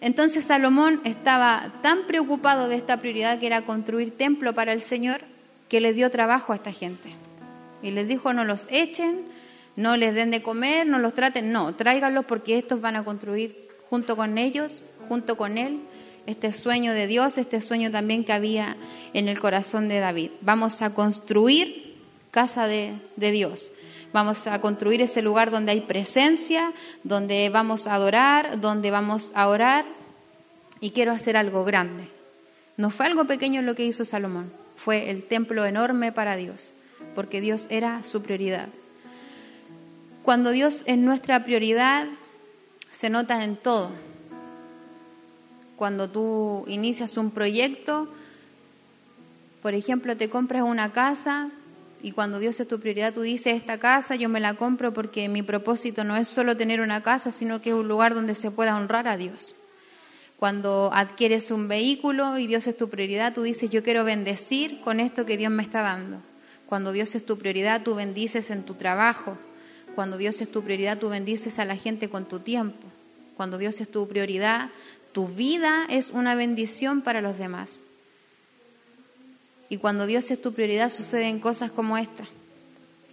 Entonces 0.00 0.44
Salomón 0.44 1.00
estaba 1.04 1.72
tan 1.82 2.02
preocupado 2.06 2.68
de 2.68 2.76
esta 2.76 2.98
prioridad 2.98 3.38
que 3.38 3.46
era 3.46 3.62
construir 3.62 4.16
templo 4.16 4.54
para 4.54 4.72
el 4.72 4.80
Señor 4.80 5.22
que 5.68 5.80
le 5.80 5.92
dio 5.92 6.10
trabajo 6.10 6.52
a 6.52 6.56
esta 6.56 6.72
gente. 6.72 7.10
Y 7.82 7.90
les 7.90 8.08
dijo, 8.08 8.32
no 8.32 8.44
los 8.44 8.68
echen, 8.70 9.22
no 9.76 9.96
les 9.96 10.14
den 10.14 10.30
de 10.30 10.42
comer, 10.42 10.86
no 10.86 10.98
los 10.98 11.14
traten, 11.14 11.52
no, 11.52 11.74
tráiganlos 11.74 12.24
porque 12.24 12.58
estos 12.58 12.80
van 12.80 12.96
a 12.96 13.04
construir 13.04 13.68
junto 13.88 14.16
con 14.16 14.38
ellos, 14.38 14.84
junto 15.08 15.36
con 15.36 15.58
Él, 15.58 15.80
este 16.26 16.52
sueño 16.52 16.92
de 16.92 17.06
Dios, 17.06 17.38
este 17.38 17.60
sueño 17.60 17.90
también 17.90 18.24
que 18.24 18.32
había 18.32 18.76
en 19.14 19.28
el 19.28 19.38
corazón 19.38 19.88
de 19.88 19.98
David. 19.98 20.30
Vamos 20.42 20.82
a 20.82 20.92
construir 20.94 21.96
casa 22.30 22.66
de, 22.66 22.92
de 23.16 23.30
Dios. 23.30 23.70
Vamos 24.12 24.46
a 24.46 24.60
construir 24.60 25.02
ese 25.02 25.22
lugar 25.22 25.50
donde 25.50 25.72
hay 25.72 25.82
presencia, 25.82 26.72
donde 27.04 27.50
vamos 27.50 27.86
a 27.86 27.94
adorar, 27.94 28.60
donde 28.60 28.90
vamos 28.90 29.32
a 29.34 29.48
orar. 29.48 29.84
Y 30.80 30.90
quiero 30.90 31.12
hacer 31.12 31.36
algo 31.36 31.64
grande. 31.64 32.08
No 32.78 32.90
fue 32.90 33.06
algo 33.06 33.24
pequeño 33.24 33.60
lo 33.62 33.74
que 33.74 33.84
hizo 33.84 34.04
Salomón, 34.04 34.52
fue 34.76 35.10
el 35.10 35.24
templo 35.24 35.66
enorme 35.66 36.12
para 36.12 36.36
Dios, 36.36 36.74
porque 37.16 37.40
Dios 37.40 37.66
era 37.70 38.04
su 38.04 38.22
prioridad. 38.22 38.68
Cuando 40.22 40.52
Dios 40.52 40.84
es 40.86 40.96
nuestra 40.96 41.42
prioridad, 41.42 42.06
se 42.92 43.10
nota 43.10 43.42
en 43.42 43.56
todo. 43.56 43.90
Cuando 45.76 46.08
tú 46.08 46.64
inicias 46.68 47.16
un 47.16 47.32
proyecto, 47.32 48.08
por 49.60 49.74
ejemplo, 49.74 50.16
te 50.16 50.30
compras 50.30 50.62
una 50.62 50.92
casa 50.92 51.50
y 52.02 52.12
cuando 52.12 52.38
Dios 52.38 52.60
es 52.60 52.68
tu 52.68 52.78
prioridad, 52.78 53.12
tú 53.12 53.22
dices, 53.22 53.54
esta 53.54 53.78
casa 53.78 54.14
yo 54.14 54.28
me 54.28 54.40
la 54.40 54.54
compro 54.54 54.92
porque 54.92 55.28
mi 55.28 55.42
propósito 55.42 56.04
no 56.04 56.16
es 56.16 56.28
solo 56.28 56.56
tener 56.56 56.80
una 56.80 57.02
casa, 57.02 57.32
sino 57.32 57.60
que 57.60 57.70
es 57.70 57.76
un 57.76 57.88
lugar 57.88 58.14
donde 58.14 58.34
se 58.34 58.50
pueda 58.50 58.76
honrar 58.76 59.08
a 59.08 59.16
Dios. 59.16 59.54
Cuando 60.38 60.90
adquieres 60.94 61.50
un 61.50 61.66
vehículo 61.66 62.38
y 62.38 62.46
Dios 62.46 62.68
es 62.68 62.76
tu 62.76 62.88
prioridad, 62.88 63.34
tú 63.34 63.42
dices, 63.42 63.70
yo 63.70 63.82
quiero 63.82 64.04
bendecir 64.04 64.80
con 64.82 65.00
esto 65.00 65.26
que 65.26 65.36
Dios 65.36 65.50
me 65.50 65.64
está 65.64 65.82
dando. 65.82 66.22
Cuando 66.66 66.92
Dios 66.92 67.14
es 67.16 67.26
tu 67.26 67.38
prioridad, 67.38 67.82
tú 67.82 67.96
bendices 67.96 68.50
en 68.50 68.62
tu 68.62 68.74
trabajo. 68.74 69.36
Cuando 69.96 70.16
Dios 70.16 70.40
es 70.40 70.52
tu 70.52 70.62
prioridad, 70.62 70.98
tú 70.98 71.08
bendices 71.08 71.58
a 71.58 71.64
la 71.64 71.74
gente 71.74 72.08
con 72.08 72.26
tu 72.26 72.38
tiempo. 72.38 72.86
Cuando 73.36 73.58
Dios 73.58 73.80
es 73.80 73.90
tu 73.90 74.06
prioridad, 74.06 74.70
tu 75.12 75.26
vida 75.26 75.86
es 75.88 76.10
una 76.10 76.36
bendición 76.36 77.02
para 77.02 77.20
los 77.20 77.38
demás. 77.38 77.82
Y 79.68 79.76
cuando 79.78 80.06
Dios 80.06 80.30
es 80.30 80.40
tu 80.40 80.52
prioridad, 80.52 80.90
suceden 80.90 81.40
cosas 81.40 81.70
como 81.70 81.98
esta. 81.98 82.24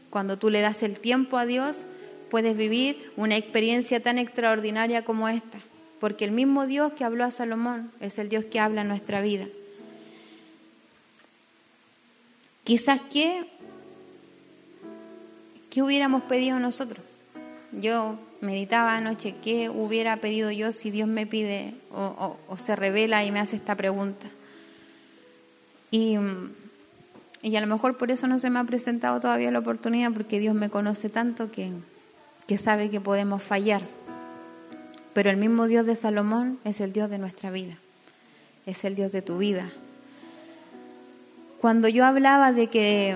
Cuando 0.10 0.38
tú 0.38 0.50
le 0.50 0.62
das 0.62 0.84
el 0.84 1.00
tiempo 1.00 1.38
a 1.38 1.46
Dios, 1.46 1.86
puedes 2.30 2.56
vivir 2.56 3.12
una 3.18 3.36
experiencia 3.36 4.02
tan 4.02 4.18
extraordinaria 4.18 5.04
como 5.04 5.28
esta. 5.28 5.60
Porque 6.00 6.26
el 6.26 6.32
mismo 6.32 6.66
Dios 6.66 6.94
que 6.94 7.04
habló 7.04 7.24
a 7.24 7.32
Salomón 7.32 7.92
es 8.00 8.18
el 8.18 8.30
Dios 8.30 8.46
que 8.46 8.60
habla 8.60 8.82
en 8.82 8.88
nuestra 8.88 9.22
vida. 9.22 9.48
Quizás 12.64 13.00
que 13.02 13.46
¿qué 15.76 15.84
hubiéramos 15.84 16.24
pedido 16.24 16.58
nosotros? 16.58 17.04
Yo 17.74 18.18
meditaba 18.40 18.96
anoche 18.96 19.36
qué 19.44 19.70
hubiera 19.70 20.16
pedido 20.18 20.50
yo 20.50 20.72
si 20.72 20.90
Dios 20.90 21.10
me 21.10 21.28
pide 21.28 21.74
o, 21.92 22.38
se 22.58 22.78
revela 22.78 23.26
y 23.26 23.32
me 23.32 23.42
hace 23.42 23.58
esta 23.58 23.76
pregunta. 23.76 24.26
Y, 25.96 26.18
y, 27.42 27.56
a 27.56 27.62
lo 27.62 27.68
mejor 27.68 27.96
por 27.96 28.12
eso 28.12 28.28
no 28.28 28.38
se 28.38 28.50
me 28.50 28.60
ha 28.60 28.66
presentado 28.66 29.22
todavía 29.22 29.50
la 29.50 29.60
oportunidad, 29.60 30.12
porque 30.12 30.40
Dios 30.40 30.54
me 30.54 30.70
conoce 30.70 31.08
tanto 31.08 31.54
que, 31.54 31.72
que 32.48 32.58
sabe 32.58 32.90
que 32.90 33.00
podemos 33.00 33.42
fallar. 33.42 33.82
Pero 35.14 35.30
el 35.30 35.38
mismo 35.38 35.68
Dios 35.68 35.86
de 35.86 35.96
Salomón 35.96 36.60
es 36.66 36.82
el 36.82 36.92
Dios 36.92 37.10
de 37.10 37.18
nuestra 37.18 37.50
vida, 37.50 37.78
es 38.66 38.84
el 38.84 38.96
Dios 38.96 39.14
de 39.14 39.22
tu 39.22 39.38
vida. 39.38 39.70
Cuando 41.62 41.88
yo 41.88 42.04
hablaba 42.04 42.52
de 42.52 42.68
que 42.68 43.16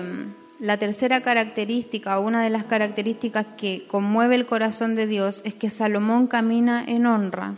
la 0.58 0.78
tercera 0.78 1.20
característica 1.20 2.18
o 2.18 2.22
una 2.22 2.42
de 2.42 2.48
las 2.48 2.64
características 2.64 3.44
que 3.58 3.86
conmueve 3.88 4.36
el 4.36 4.46
corazón 4.46 4.94
de 4.94 5.06
Dios 5.06 5.42
es 5.44 5.52
que 5.52 5.68
Salomón 5.68 6.28
camina 6.28 6.82
en 6.86 7.04
honra. 7.04 7.56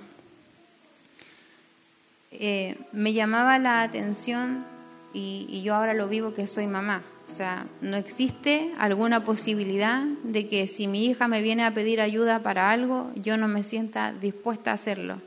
Eh, 2.32 2.76
me 2.90 3.12
llamaba 3.12 3.60
la 3.60 3.82
atención 3.82 4.71
y, 5.12 5.62
yo 5.62 5.74
ahora 5.74 5.94
lo 5.94 6.08
vivo 6.08 6.34
que 6.34 6.46
soy 6.46 6.66
mamá. 6.66 7.02
O 7.28 7.32
sea, 7.32 7.66
no 7.80 7.96
existe 7.96 8.72
alguna 8.78 9.24
posibilidad 9.24 10.02
de 10.24 10.48
que 10.48 10.66
si 10.66 10.86
mi 10.86 11.06
hija 11.06 11.28
me 11.28 11.40
viene 11.40 11.64
a 11.64 11.72
pedir 11.72 12.00
ayuda 12.00 12.40
para 12.40 12.70
algo, 12.70 13.10
yo 13.14 13.36
no 13.36 13.48
me 13.48 13.64
sienta 13.64 14.12
dispuesta 14.12 14.70
a 14.70 14.74
hacerlo. 14.74 15.18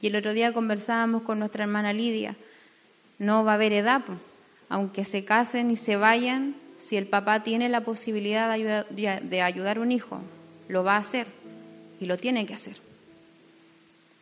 Y 0.00 0.08
el 0.08 0.16
otro 0.16 0.32
día 0.32 0.52
conversábamos 0.52 1.22
con 1.22 1.38
nuestra 1.38 1.64
hermana 1.64 1.92
Lidia. 1.92 2.36
No 3.18 3.44
va 3.44 3.52
a 3.52 3.54
haber 3.54 3.72
edad, 3.72 4.02
aunque 4.68 5.04
se 5.04 5.24
casen 5.24 5.70
y 5.70 5.76
se 5.76 5.96
vayan, 5.96 6.54
si 6.78 6.96
el 6.96 7.06
papá 7.06 7.42
tiene 7.42 7.68
la 7.68 7.82
posibilidad 7.82 8.54
de 8.54 9.42
ayudar, 9.42 9.78
a 9.78 9.80
un 9.80 9.92
hijo, 9.92 10.20
lo 10.68 10.84
va 10.84 10.96
a 10.96 11.00
hacer 11.00 11.26
y 12.00 12.06
lo 12.06 12.16
tiene 12.16 12.46
que 12.46 12.54
hacer. 12.54 12.76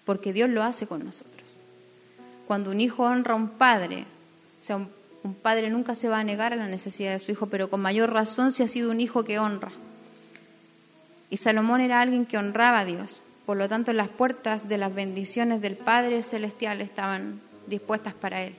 Porque 0.04 0.32
Dios 0.32 0.48
lo 0.48 0.62
hace 0.62 0.86
con 0.86 1.04
nosotros. 1.04 1.42
Cuando 2.46 2.70
un 2.70 2.80
hijo 2.80 3.04
honra 3.04 3.32
a 3.32 3.36
un 3.36 3.48
padre, 3.48 4.04
o 4.62 4.64
sea, 4.64 4.76
un, 4.76 5.34
padre 5.34 5.70
nunca 5.70 5.96
se 5.96 6.08
va 6.08 6.20
a 6.20 6.24
negar 6.24 6.52
a 6.52 6.56
la 6.56 6.68
necesidad 6.68 7.12
de 7.12 7.18
su 7.18 7.32
hijo, 7.32 7.46
pero 7.46 7.68
con 7.68 7.80
mayor 7.80 8.12
razón 8.12 8.52
si 8.52 8.62
ha 8.62 8.68
sido 8.68 8.92
un 8.92 9.00
hijo 9.00 9.24
que 9.24 9.40
honra. 9.40 9.72
Y 11.30 11.38
Salomón 11.38 11.80
era 11.80 12.00
alguien 12.00 12.26
que 12.26 12.38
honraba 12.38 12.80
a 12.80 12.84
Dios. 12.84 13.20
Por 13.44 13.56
lo 13.56 13.68
tanto, 13.68 13.92
las 13.92 14.08
puertas 14.08 14.68
de 14.68 14.78
las 14.78 14.94
bendiciones 14.94 15.60
del 15.62 15.76
Padre 15.76 16.22
Celestial 16.22 16.80
estaban 16.80 17.40
dispuestas 17.66 18.14
para 18.14 18.44
él. 18.44 18.54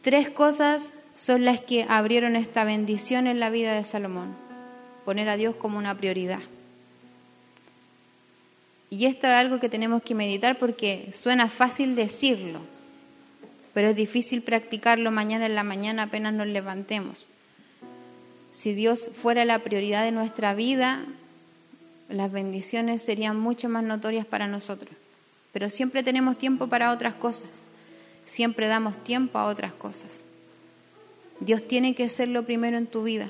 Tres 0.00 0.30
cosas 0.30 0.92
son 1.14 1.44
las 1.44 1.60
que 1.60 1.84
abrieron 1.88 2.36
esta 2.36 2.64
bendición 2.64 3.26
en 3.26 3.38
la 3.38 3.50
vida 3.50 3.74
de 3.74 3.84
Salomón, 3.84 4.34
poner 5.04 5.28
a 5.28 5.36
Dios 5.36 5.56
como 5.56 5.76
una 5.76 5.94
prioridad. 5.94 6.40
Y 8.88 9.04
esto 9.04 9.26
es 9.26 9.34
algo 9.34 9.60
que 9.60 9.68
tenemos 9.68 10.02
que 10.02 10.14
meditar 10.14 10.58
porque 10.58 11.10
suena 11.12 11.48
fácil 11.48 11.94
decirlo, 11.94 12.60
pero 13.74 13.88
es 13.88 13.96
difícil 13.96 14.42
practicarlo 14.42 15.10
mañana 15.10 15.46
en 15.46 15.54
la 15.54 15.64
mañana 15.64 16.04
apenas 16.04 16.34
nos 16.34 16.46
levantemos. 16.46 17.26
Si 18.52 18.74
Dios 18.74 19.10
fuera 19.20 19.44
la 19.44 19.60
prioridad 19.60 20.04
de 20.04 20.12
nuestra 20.12 20.54
vida, 20.54 21.04
las 22.10 22.30
bendiciones 22.30 23.02
serían 23.02 23.40
mucho 23.40 23.68
más 23.68 23.82
notorias 23.82 24.26
para 24.26 24.46
nosotros. 24.46 24.94
Pero 25.52 25.70
siempre 25.70 26.02
tenemos 26.02 26.36
tiempo 26.36 26.66
para 26.66 26.92
otras 26.92 27.14
cosas, 27.14 27.50
siempre 28.26 28.66
damos 28.68 29.02
tiempo 29.02 29.38
a 29.38 29.46
otras 29.46 29.72
cosas. 29.72 30.24
Dios 31.40 31.66
tiene 31.66 31.94
que 31.94 32.08
ser 32.08 32.28
lo 32.28 32.44
primero 32.44 32.76
en 32.76 32.86
tu 32.86 33.02
vida. 33.02 33.28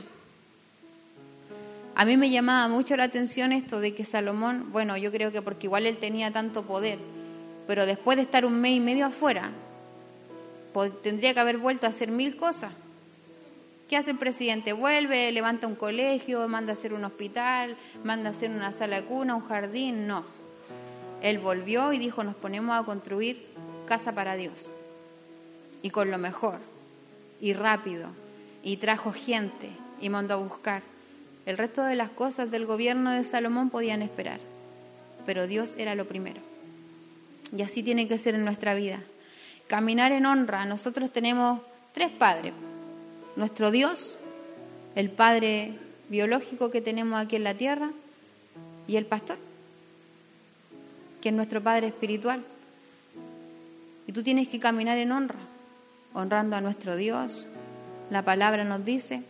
A 1.95 2.05
mí 2.05 2.17
me 2.17 2.31
llamaba 2.31 2.69
mucho 2.69 2.97
la 2.97 3.05
atención 3.05 3.53
esto 3.53 3.81
de 3.81 3.95
que 3.95 4.05
Salomón, 4.05 4.73
bueno, 4.73 4.97
yo 4.97 5.13
creo 5.13 5.31
que 5.31 5.43
porque 5.43 5.67
igual 5.67 5.87
él 5.87 5.99
tenía 5.99 6.33
tanto 6.33 6.65
poder, 6.65 6.99
pero 7.67 7.87
después 7.87 8.17
de 8.17 8.23
estar 8.23 8.45
un 8.45 8.61
mes 8.61 8.73
y 8.73 8.81
medio 8.81 9.07
afuera, 9.07 9.51
tendría 11.03 11.35
que 11.35 11.41
haber 11.41 11.59
vuelto 11.59 11.87
a 11.87 11.91
hacer 11.91 12.11
mil 12.11 12.37
cosas. 12.37 12.73
¿Qué 13.89 13.97
hace 13.97 14.13
el 14.13 14.19
presidente? 14.19 14.73
Vuelve, 14.73 15.31
levanta 15.33 15.67
un 15.67 15.75
colegio, 15.75 16.49
manda 16.49 16.73
a 16.73 16.75
hacer 16.75 16.95
un 16.95 17.05
hospital, 17.05 17.77
manda 18.05 18.31
a 18.31 18.33
hacer 18.33 18.51
una 18.51 18.73
sala 18.73 18.97
de 18.97 19.07
cuna, 19.07 19.35
un 19.35 19.47
jardín. 19.47 20.07
No. 20.07 20.25
Él 21.23 21.39
volvió 21.39 21.93
y 21.93 21.99
dijo, 21.99 22.25
nos 22.25 22.35
ponemos 22.35 22.75
a 22.79 22.85
construir 22.85 23.47
casa 23.87 24.13
para 24.13 24.35
Dios. 24.35 24.71
Y 25.83 25.91
con 25.91 26.11
lo 26.11 26.19
mejor 26.19 26.59
y 27.41 27.53
rápido 27.53 28.09
y 28.63 28.79
trajo 28.79 29.13
gente 29.13 29.69
y 30.01 30.09
mandó 30.09 30.35
a 30.35 30.39
buscar. 30.39 30.83
El 31.45 31.59
resto 31.59 31.83
de 31.85 31.97
las 31.97 32.11
cosas 32.11 32.51
del 32.51 32.67
gobierno 32.67 33.11
de 33.11 33.25
Salomón 33.25 33.69
podían 33.69 34.01
esperar, 34.01 34.41
pero 35.27 35.47
Dios 35.47 35.75
era 35.77 35.95
lo 35.95 36.07
primero. 36.07 36.41
Y 37.55 37.63
así 37.63 37.83
tiene 37.83 38.09
que 38.09 38.17
ser 38.17 38.37
en 38.37 38.45
nuestra 38.45 38.75
vida. 38.75 39.01
Caminar 39.67 40.13
en 40.13 40.27
honra. 40.27 40.65
Nosotros 40.65 41.13
tenemos 41.13 41.61
tres 41.93 42.11
padres. 42.11 42.53
Nuestro 43.37 43.71
Dios, 43.71 44.19
el 44.95 45.11
Padre 45.11 45.73
biológico 46.09 46.71
que 46.71 46.81
tenemos 46.81 47.21
aquí 47.21 47.37
en 47.37 47.45
la 47.45 47.55
tierra 47.55 47.91
y 48.87 48.97
el 48.97 49.07
pastor, 49.07 49.39
que 51.23 51.31
es 51.31 51.35
nuestro 51.35 51.63
Padre 51.63 51.87
espiritual. 51.87 52.45
Y 54.07 54.13
tú 54.13 54.23
tienes 54.23 54.49
que 54.49 54.61
caminar 54.61 54.99
en 54.99 55.13
honra 55.13 55.39
honrando 56.15 56.57
a 56.57 56.61
nuestro 56.61 56.97
Dios. 56.97 57.47
La 58.11 58.23
palabra 58.23 58.65
nos 58.65 58.85
dice, 58.85 59.23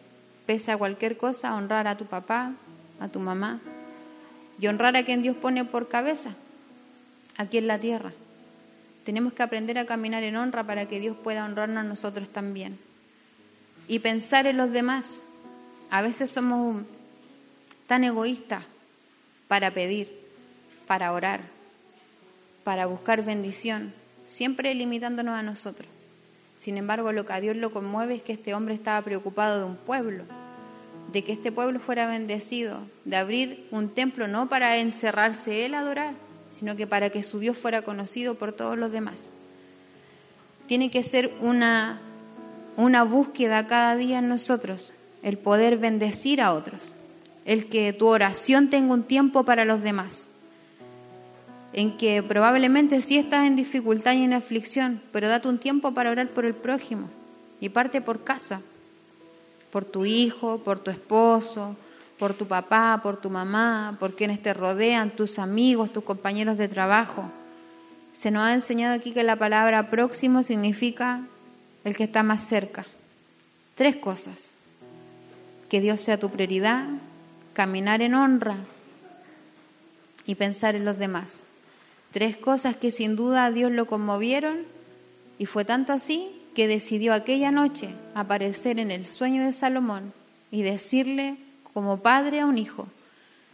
pese 0.46 0.72
a 0.72 0.76
cualquier 0.76 1.16
cosa, 1.16 1.54
honrar 1.54 1.86
a 1.86 1.96
tu 1.96 2.06
papá, 2.06 2.52
a 2.98 3.08
tu 3.08 3.20
mamá 3.20 3.60
y 4.58 4.66
honrar 4.66 4.96
a 4.96 5.04
quien 5.04 5.22
Dios 5.22 5.36
pone 5.36 5.64
por 5.64 5.88
cabeza 5.88 6.30
aquí 7.36 7.58
en 7.58 7.66
la 7.66 7.78
tierra. 7.78 8.12
Tenemos 9.04 9.32
que 9.32 9.42
aprender 9.42 9.78
a 9.78 9.86
caminar 9.86 10.22
en 10.22 10.36
honra 10.36 10.64
para 10.64 10.86
que 10.86 11.00
Dios 11.00 11.16
pueda 11.16 11.44
honrarnos 11.44 11.78
a 11.78 11.88
nosotros 11.88 12.28
también. 12.28 12.78
Y 13.88 13.98
pensar 13.98 14.46
en 14.46 14.56
los 14.56 14.72
demás. 14.72 15.22
A 15.90 16.02
veces 16.02 16.30
somos 16.30 16.82
tan 17.86 18.04
egoístas 18.04 18.64
para 19.48 19.72
pedir, 19.72 20.08
para 20.86 21.12
orar, 21.12 21.40
para 22.64 22.86
buscar 22.86 23.22
bendición, 23.24 23.92
siempre 24.24 24.74
limitándonos 24.74 25.34
a 25.34 25.42
nosotros. 25.42 25.88
Sin 26.56 26.78
embargo, 26.78 27.12
lo 27.12 27.26
que 27.26 27.32
a 27.32 27.40
Dios 27.40 27.56
lo 27.56 27.72
conmueve 27.72 28.14
es 28.14 28.22
que 28.22 28.32
este 28.32 28.54
hombre 28.54 28.74
estaba 28.74 29.02
preocupado 29.02 29.58
de 29.58 29.64
un 29.64 29.76
pueblo, 29.76 30.24
de 31.12 31.24
que 31.24 31.32
este 31.32 31.52
pueblo 31.52 31.80
fuera 31.80 32.06
bendecido, 32.06 32.78
de 33.04 33.16
abrir 33.16 33.66
un 33.70 33.88
templo 33.90 34.28
no 34.28 34.48
para 34.48 34.78
encerrarse 34.78 35.66
él 35.66 35.74
a 35.74 35.80
adorar, 35.80 36.14
sino 36.62 36.76
que 36.76 36.86
para 36.86 37.10
que 37.10 37.24
su 37.24 37.40
Dios 37.40 37.58
fuera 37.58 37.82
conocido 37.82 38.36
por 38.36 38.52
todos 38.52 38.78
los 38.78 38.92
demás. 38.92 39.30
Tiene 40.68 40.92
que 40.92 41.02
ser 41.02 41.32
una, 41.40 41.98
una 42.76 43.02
búsqueda 43.02 43.66
cada 43.66 43.96
día 43.96 44.20
en 44.20 44.28
nosotros, 44.28 44.92
el 45.24 45.38
poder 45.38 45.76
bendecir 45.76 46.40
a 46.40 46.52
otros, 46.52 46.94
el 47.46 47.68
que 47.68 47.92
tu 47.92 48.06
oración 48.06 48.70
tenga 48.70 48.94
un 48.94 49.02
tiempo 49.02 49.42
para 49.42 49.64
los 49.64 49.82
demás 49.82 50.28
en 51.72 51.96
que 51.96 52.22
probablemente 52.22 53.02
sí 53.02 53.18
estás 53.18 53.44
en 53.44 53.56
dificultad 53.56 54.12
y 54.12 54.22
en 54.22 54.32
aflicción, 54.32 55.00
pero 55.10 55.28
date 55.28 55.48
un 55.48 55.58
tiempo 55.58 55.92
para 55.92 56.12
orar 56.12 56.28
por 56.28 56.44
el 56.44 56.54
prójimo 56.54 57.08
y 57.60 57.70
parte 57.70 58.00
por 58.00 58.22
casa, 58.22 58.60
por 59.72 59.84
tu 59.84 60.04
hijo, 60.04 60.58
por 60.58 60.78
tu 60.78 60.92
esposo, 60.92 61.74
por 62.22 62.34
tu 62.34 62.46
papá, 62.46 63.00
por 63.02 63.20
tu 63.20 63.30
mamá, 63.30 63.96
por 63.98 64.14
quienes 64.14 64.40
te 64.40 64.54
rodean, 64.54 65.10
tus 65.10 65.40
amigos, 65.40 65.92
tus 65.92 66.04
compañeros 66.04 66.56
de 66.56 66.68
trabajo. 66.68 67.28
Se 68.12 68.30
nos 68.30 68.44
ha 68.44 68.54
enseñado 68.54 68.94
aquí 68.94 69.10
que 69.10 69.24
la 69.24 69.34
palabra 69.34 69.90
próximo 69.90 70.44
significa 70.44 71.22
el 71.82 71.96
que 71.96 72.04
está 72.04 72.22
más 72.22 72.44
cerca. 72.44 72.86
Tres 73.74 73.96
cosas. 73.96 74.52
Que 75.68 75.80
Dios 75.80 76.00
sea 76.00 76.16
tu 76.16 76.30
prioridad, 76.30 76.84
caminar 77.54 78.02
en 78.02 78.14
honra 78.14 78.58
y 80.24 80.36
pensar 80.36 80.76
en 80.76 80.84
los 80.84 80.96
demás. 80.98 81.42
Tres 82.12 82.36
cosas 82.36 82.76
que 82.76 82.92
sin 82.92 83.16
duda 83.16 83.46
a 83.46 83.50
Dios 83.50 83.72
lo 83.72 83.88
conmovieron 83.88 84.58
y 85.40 85.46
fue 85.46 85.64
tanto 85.64 85.92
así 85.92 86.30
que 86.54 86.68
decidió 86.68 87.14
aquella 87.14 87.50
noche 87.50 87.88
aparecer 88.14 88.78
en 88.78 88.92
el 88.92 89.06
sueño 89.06 89.42
de 89.42 89.52
Salomón 89.52 90.12
y 90.52 90.62
decirle 90.62 91.36
como 91.74 91.98
padre 91.98 92.40
a 92.40 92.46
un 92.46 92.58
hijo, 92.58 92.86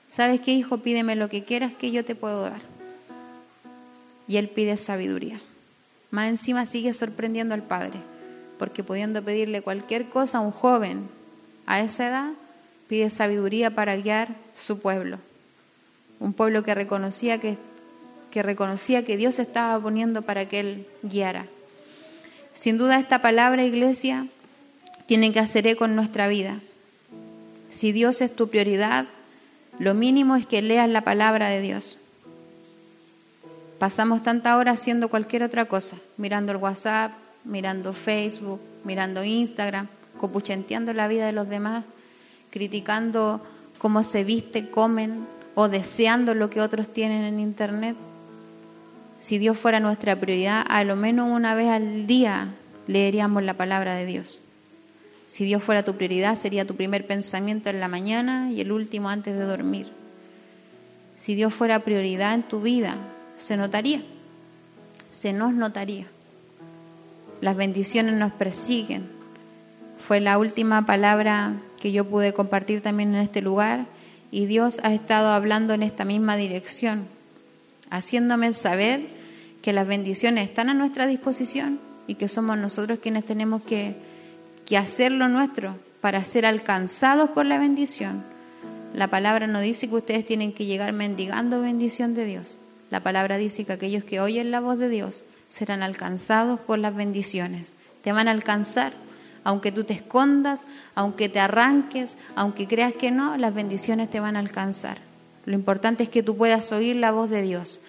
¿sabes 0.09 0.41
qué 0.41 0.53
hijo? 0.53 0.79
Pídeme 0.79 1.17
lo 1.17 1.29
que 1.29 1.45
quieras 1.45 1.73
que 1.73 1.91
yo 1.91 2.05
te 2.05 2.15
puedo 2.15 2.43
dar. 2.43 2.61
Y 4.27 4.37
él 4.37 4.49
pide 4.49 4.77
sabiduría. 4.77 5.41
Más 6.11 6.29
encima 6.29 6.67
sigue 6.67 6.93
sorprendiendo 6.93 7.55
al 7.55 7.63
padre, 7.63 7.99
porque 8.59 8.83
pudiendo 8.83 9.23
pedirle 9.23 9.63
cualquier 9.63 10.09
cosa 10.09 10.39
a 10.39 10.43
un 10.43 10.51
joven 10.51 11.09
a 11.67 11.81
esa 11.81 12.09
edad, 12.09 12.31
pide 12.89 13.11
sabiduría 13.11 13.75
para 13.75 13.97
guiar 13.97 14.35
su 14.57 14.79
pueblo. 14.79 15.19
Un 16.21 16.33
pueblo 16.33 16.65
que 16.65 16.75
reconocía 16.75 17.39
que 17.39 17.57
que 18.31 18.43
reconocía 18.43 19.05
que 19.05 19.17
Dios 19.17 19.39
estaba 19.39 19.81
poniendo 19.81 20.23
para 20.23 20.49
que 20.49 20.61
él 20.61 20.87
guiara. 21.03 21.47
Sin 22.55 22.79
duda 22.79 22.99
esta 22.99 23.21
palabra, 23.23 23.65
iglesia, 23.65 24.27
tiene 25.07 25.33
que 25.33 25.41
hacer 25.41 25.67
eco 25.67 25.85
en 25.85 25.97
nuestra 25.97 26.29
vida. 26.29 26.61
Si 27.71 27.93
Dios 27.93 28.21
es 28.21 28.35
tu 28.35 28.49
prioridad, 28.49 29.07
Lo 29.79 29.95
mínimo 29.95 30.35
es 30.35 30.45
que 30.45 30.61
leas 30.61 30.89
la 30.89 31.03
palabra 31.03 31.49
de 31.49 31.61
Dios. 31.61 31.99
Pasamos 33.79 34.25
tanta 34.25 34.57
hora 34.57 34.73
haciendo 34.73 35.09
cualquier 35.09 35.45
otra 35.45 35.67
cosa, 35.67 35.97
mirando 36.17 36.51
el 36.51 36.59
WhatsApp, 36.59 37.13
mirando 37.45 37.93
Facebook, 37.93 38.61
mirando 38.83 39.23
Instagram, 39.23 39.87
copuchenteando 40.19 40.93
la 40.93 41.07
vida 41.07 41.27
de 41.27 41.33
los 41.33 41.49
demás, 41.49 41.85
criticando 42.51 43.41
cómo 43.79 44.03
se 44.03 44.25
viste, 44.25 44.69
comen 44.69 45.27
o 45.55 45.69
deseando 45.69 46.35
lo 46.35 46.51
que 46.51 46.61
otros 46.61 46.93
tienen 46.93 47.23
en 47.23 47.39
Internet. 47.39 47.97
Si 49.21 49.39
Dios 49.39 49.57
fuera 49.57 49.79
nuestra 49.79 50.17
prioridad, 50.17 50.65
a 50.69 50.83
lo 50.83 50.97
menos 50.97 51.31
una 51.31 51.55
vez 51.55 51.69
al 51.69 52.09
día 52.09 52.49
leeríamos 52.89 53.45
la 53.45 53.55
palabra 53.55 53.95
de 53.95 54.07
Dios. 54.07 54.41
Si 55.29 55.45
Dios 55.45 55.63
fuera 55.63 55.85
tu 55.85 55.95
prioridad, 55.95 56.37
sería 56.37 56.67
tu 56.67 56.75
primer 56.75 57.07
pensamiento 57.07 57.69
en 57.69 57.81
la 57.81 57.89
mañana 57.89 58.51
y 58.51 58.63
el 58.63 58.73
último 58.73 59.11
antes 59.11 59.37
de 59.37 59.45
dormir. 59.45 59.87
Si 61.19 61.35
Dios 61.35 61.53
fuera 61.53 61.81
prioridad 61.81 62.35
en 62.35 62.43
tu 62.43 62.63
vida, 62.63 62.97
se 63.37 63.59
notaría, 63.59 64.01
se 65.11 65.35
nos 65.35 65.53
notaría. 65.53 66.07
Las 67.43 67.57
bendiciones 67.57 68.15
nos 68.15 68.33
persiguen. 68.33 69.07
Fue 70.07 70.19
la 70.19 70.39
última 70.39 70.87
palabra 70.87 71.53
que 71.79 71.93
yo 71.93 72.07
pude 72.07 72.33
compartir 72.33 72.81
también 72.81 73.15
en 73.15 73.21
este 73.21 73.43
lugar 73.43 73.85
y 74.31 74.47
Dios 74.47 74.81
ha 74.83 74.95
estado 74.95 75.29
hablando 75.33 75.75
en 75.75 75.83
esta 75.83 76.07
misma 76.07 76.37
dirección, 76.37 77.05
haciéndome 77.91 78.55
saber 78.55 79.03
que 79.61 79.75
las 79.75 79.87
bendiciones 79.87 80.49
están 80.49 80.71
a 80.71 80.75
nuestra 80.75 81.07
disposición 81.07 81.81
y 82.07 82.15
que 82.15 82.29
somos 82.29 82.57
nosotros 82.57 83.01
quienes 83.03 83.27
tenemos 83.27 83.63
que, 83.63 84.08
que 84.69 84.77
hacer 84.77 85.13
lo 85.13 85.29
nuestro 85.29 85.77
para 86.03 86.23
ser 86.25 86.45
alcanzados 86.45 87.31
por 87.31 87.47
la 87.47 87.59
bendición. 87.59 88.23
La 88.93 89.09
palabra 89.09 89.47
no 89.47 89.61
dice 89.61 89.89
que 89.89 89.95
ustedes 89.95 90.27
tienen 90.27 90.53
que 90.53 90.67
llegar 90.67 90.93
mendigando 90.93 91.63
bendición 91.63 92.15
de 92.15 92.27
Dios. 92.27 92.59
La 92.91 93.01
palabra 93.01 93.39
dice 93.39 93.65
que 93.65 93.73
aquellos 93.73 94.05
que 94.05 94.21
oyen 94.21 94.51
la 94.51 94.61
voz 94.61 94.79
de 94.79 94.91
Dios 94.91 95.25
serán 95.49 95.83
alcanzados 95.83 96.61
por 96.61 96.79
las 96.79 96.95
bendiciones. 96.95 97.73
Te 98.03 98.13
van 98.13 98.29
a 98.29 98.33
alcanzar, 98.33 98.93
aunque 99.43 99.73
tú 99.73 99.85
te 99.85 99.95
escondas, 99.95 100.67
aunque 100.95 101.31
te 101.31 101.41
arranques, 101.41 102.19
aunque 102.35 102.67
creas 102.67 102.93
que 102.93 103.11
no, 103.11 103.39
las 103.39 103.55
bendiciones 103.55 104.11
te 104.11 104.21
van 104.21 104.37
a 104.37 104.41
alcanzar. 104.41 104.99
Lo 105.47 105.55
importante 105.55 106.03
es 106.03 106.11
que 106.11 106.23
tú 106.23 106.37
puedas 106.37 106.73
oír 106.73 106.95
la 106.97 107.11
voz 107.11 107.31
de 107.31 107.41
Dios. 107.41 107.81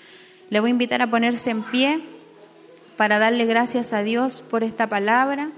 Le 0.50 0.62
voy 0.62 0.70
a 0.70 0.72
invitar 0.72 1.02
a 1.02 1.12
ponerse 1.12 1.50
en 1.50 1.62
pie 1.62 2.00
para 2.96 3.20
darle 3.20 3.46
gracias 3.46 3.92
a 3.92 4.02
Dios 4.02 4.42
por 4.50 4.64
esta 4.64 4.88
palabra. 4.88 5.50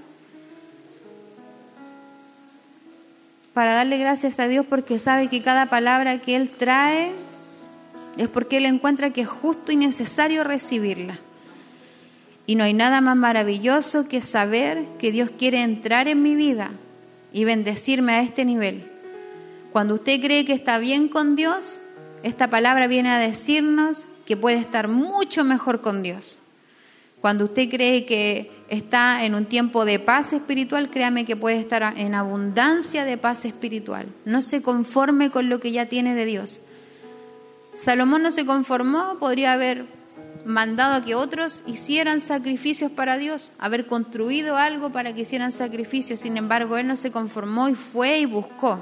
Para 3.54 3.74
darle 3.74 3.98
gracias 3.98 4.40
a 4.40 4.48
Dios 4.48 4.64
porque 4.66 4.98
sabe 4.98 5.28
que 5.28 5.42
cada 5.42 5.66
palabra 5.66 6.18
que 6.18 6.36
Él 6.36 6.48
trae 6.50 7.12
es 8.16 8.28
porque 8.28 8.56
Él 8.56 8.66
encuentra 8.66 9.10
que 9.10 9.22
es 9.22 9.28
justo 9.28 9.72
y 9.72 9.76
necesario 9.76 10.42
recibirla. 10.42 11.18
Y 12.46 12.54
no 12.54 12.64
hay 12.64 12.72
nada 12.72 13.00
más 13.00 13.16
maravilloso 13.16 14.08
que 14.08 14.20
saber 14.20 14.84
que 14.98 15.12
Dios 15.12 15.30
quiere 15.38 15.62
entrar 15.62 16.08
en 16.08 16.22
mi 16.22 16.34
vida 16.34 16.70
y 17.32 17.44
bendecirme 17.44 18.14
a 18.14 18.22
este 18.22 18.44
nivel. 18.44 18.90
Cuando 19.70 19.94
usted 19.94 20.20
cree 20.20 20.44
que 20.44 20.54
está 20.54 20.78
bien 20.78 21.08
con 21.08 21.36
Dios, 21.36 21.78
esta 22.22 22.48
palabra 22.48 22.86
viene 22.86 23.10
a 23.10 23.18
decirnos 23.18 24.06
que 24.26 24.36
puede 24.36 24.58
estar 24.58 24.88
mucho 24.88 25.44
mejor 25.44 25.82
con 25.82 26.02
Dios. 26.02 26.38
Cuando 27.20 27.44
usted 27.44 27.68
cree 27.70 28.04
que 28.04 28.50
está 28.72 29.24
en 29.24 29.34
un 29.34 29.44
tiempo 29.44 29.84
de 29.84 29.98
paz 29.98 30.32
espiritual, 30.32 30.88
créame 30.88 31.26
que 31.26 31.36
puede 31.36 31.60
estar 31.60 31.92
en 31.98 32.14
abundancia 32.14 33.04
de 33.04 33.18
paz 33.18 33.44
espiritual. 33.44 34.06
No 34.24 34.40
se 34.40 34.62
conforme 34.62 35.30
con 35.30 35.50
lo 35.50 35.60
que 35.60 35.72
ya 35.72 35.86
tiene 35.86 36.14
de 36.14 36.24
Dios. 36.24 36.60
Salomón 37.74 38.22
no 38.22 38.30
se 38.30 38.46
conformó, 38.46 39.18
podría 39.18 39.52
haber 39.52 39.84
mandado 40.46 40.94
a 40.94 41.04
que 41.04 41.14
otros 41.14 41.62
hicieran 41.66 42.22
sacrificios 42.22 42.90
para 42.90 43.18
Dios, 43.18 43.52
haber 43.58 43.86
construido 43.86 44.56
algo 44.56 44.90
para 44.90 45.12
que 45.14 45.20
hicieran 45.20 45.52
sacrificios. 45.52 46.20
Sin 46.20 46.38
embargo, 46.38 46.78
él 46.78 46.86
no 46.86 46.96
se 46.96 47.12
conformó 47.12 47.68
y 47.68 47.74
fue 47.74 48.20
y 48.20 48.24
buscó. 48.24 48.78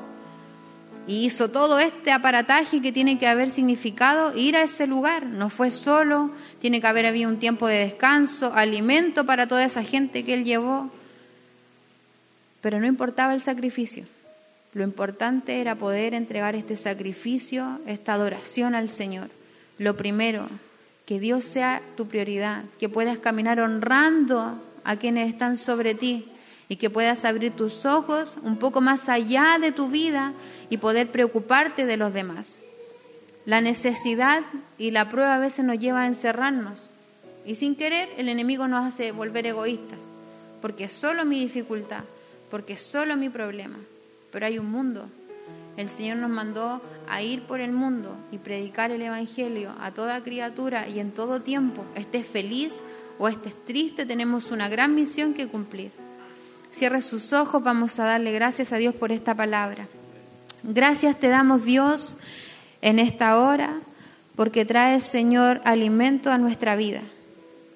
Y 1.08 1.24
hizo 1.24 1.50
todo 1.50 1.80
este 1.80 2.12
aparataje 2.12 2.80
que 2.80 2.92
tiene 2.92 3.18
que 3.18 3.26
haber 3.26 3.50
significado 3.50 4.32
ir 4.36 4.56
a 4.56 4.62
ese 4.62 4.86
lugar. 4.86 5.26
No 5.26 5.50
fue 5.50 5.72
solo, 5.72 6.30
tiene 6.60 6.80
que 6.80 6.86
haber 6.86 7.06
habido 7.06 7.30
un 7.30 7.38
tiempo 7.38 7.66
de 7.66 7.78
descanso, 7.78 8.52
alimento 8.54 9.24
para 9.24 9.48
toda 9.48 9.64
esa 9.64 9.82
gente 9.82 10.24
que 10.24 10.34
él 10.34 10.44
llevó. 10.44 10.90
Pero 12.60 12.78
no 12.78 12.86
importaba 12.86 13.34
el 13.34 13.42
sacrificio. 13.42 14.04
Lo 14.72 14.84
importante 14.84 15.60
era 15.60 15.74
poder 15.74 16.14
entregar 16.14 16.54
este 16.54 16.76
sacrificio, 16.76 17.80
esta 17.86 18.12
adoración 18.12 18.74
al 18.74 18.88
Señor. 18.88 19.28
Lo 19.78 19.96
primero, 19.96 20.48
que 21.06 21.18
Dios 21.18 21.44
sea 21.44 21.82
tu 21.96 22.06
prioridad, 22.06 22.64
que 22.78 22.88
puedas 22.88 23.18
caminar 23.18 23.58
honrando 23.58 24.62
a 24.84 24.96
quienes 24.96 25.28
están 25.28 25.56
sobre 25.56 25.94
ti 25.94 26.26
y 26.68 26.76
que 26.76 26.90
puedas 26.90 27.24
abrir 27.24 27.52
tus 27.52 27.84
ojos 27.84 28.36
un 28.42 28.58
poco 28.58 28.80
más 28.80 29.08
allá 29.08 29.58
de 29.60 29.72
tu 29.72 29.88
vida 29.88 30.34
y 30.68 30.76
poder 30.76 31.08
preocuparte 31.08 31.84
de 31.84 31.96
los 31.96 32.12
demás. 32.12 32.60
La 33.46 33.60
necesidad 33.60 34.42
y 34.78 34.90
la 34.90 35.08
prueba 35.08 35.36
a 35.36 35.38
veces 35.38 35.64
nos 35.64 35.78
lleva 35.78 36.02
a 36.02 36.06
encerrarnos. 36.06 36.88
Y 37.46 37.54
sin 37.54 37.74
querer 37.74 38.08
el 38.18 38.28
enemigo 38.28 38.68
nos 38.68 38.86
hace 38.86 39.12
volver 39.12 39.46
egoístas, 39.46 40.10
porque 40.60 40.84
es 40.84 40.92
solo 40.92 41.24
mi 41.24 41.40
dificultad, 41.40 42.04
porque 42.50 42.74
es 42.74 42.82
solo 42.82 43.16
mi 43.16 43.30
problema, 43.30 43.78
pero 44.30 44.46
hay 44.46 44.58
un 44.58 44.70
mundo. 44.70 45.06
El 45.76 45.88
Señor 45.88 46.18
nos 46.18 46.30
mandó 46.30 46.82
a 47.08 47.22
ir 47.22 47.42
por 47.42 47.60
el 47.60 47.72
mundo 47.72 48.14
y 48.30 48.38
predicar 48.38 48.90
el 48.90 49.00
Evangelio 49.00 49.72
a 49.80 49.92
toda 49.92 50.22
criatura 50.22 50.86
y 50.88 51.00
en 51.00 51.12
todo 51.12 51.40
tiempo, 51.40 51.84
estés 51.94 52.26
feliz 52.26 52.82
o 53.18 53.28
estés 53.28 53.54
triste, 53.64 54.04
tenemos 54.04 54.50
una 54.50 54.68
gran 54.68 54.94
misión 54.94 55.32
que 55.32 55.48
cumplir. 55.48 55.92
Cierre 56.72 57.00
sus 57.00 57.32
ojos, 57.32 57.62
vamos 57.62 57.98
a 57.98 58.04
darle 58.04 58.32
gracias 58.32 58.72
a 58.72 58.76
Dios 58.76 58.94
por 58.94 59.12
esta 59.12 59.34
palabra. 59.34 59.88
Gracias 60.62 61.18
te 61.18 61.28
damos 61.28 61.64
Dios 61.64 62.16
en 62.82 62.98
esta 62.98 63.38
hora 63.38 63.80
porque 64.36 64.64
traes, 64.64 65.04
Señor, 65.04 65.60
alimento 65.64 66.30
a 66.30 66.38
nuestra 66.38 66.76
vida, 66.76 67.02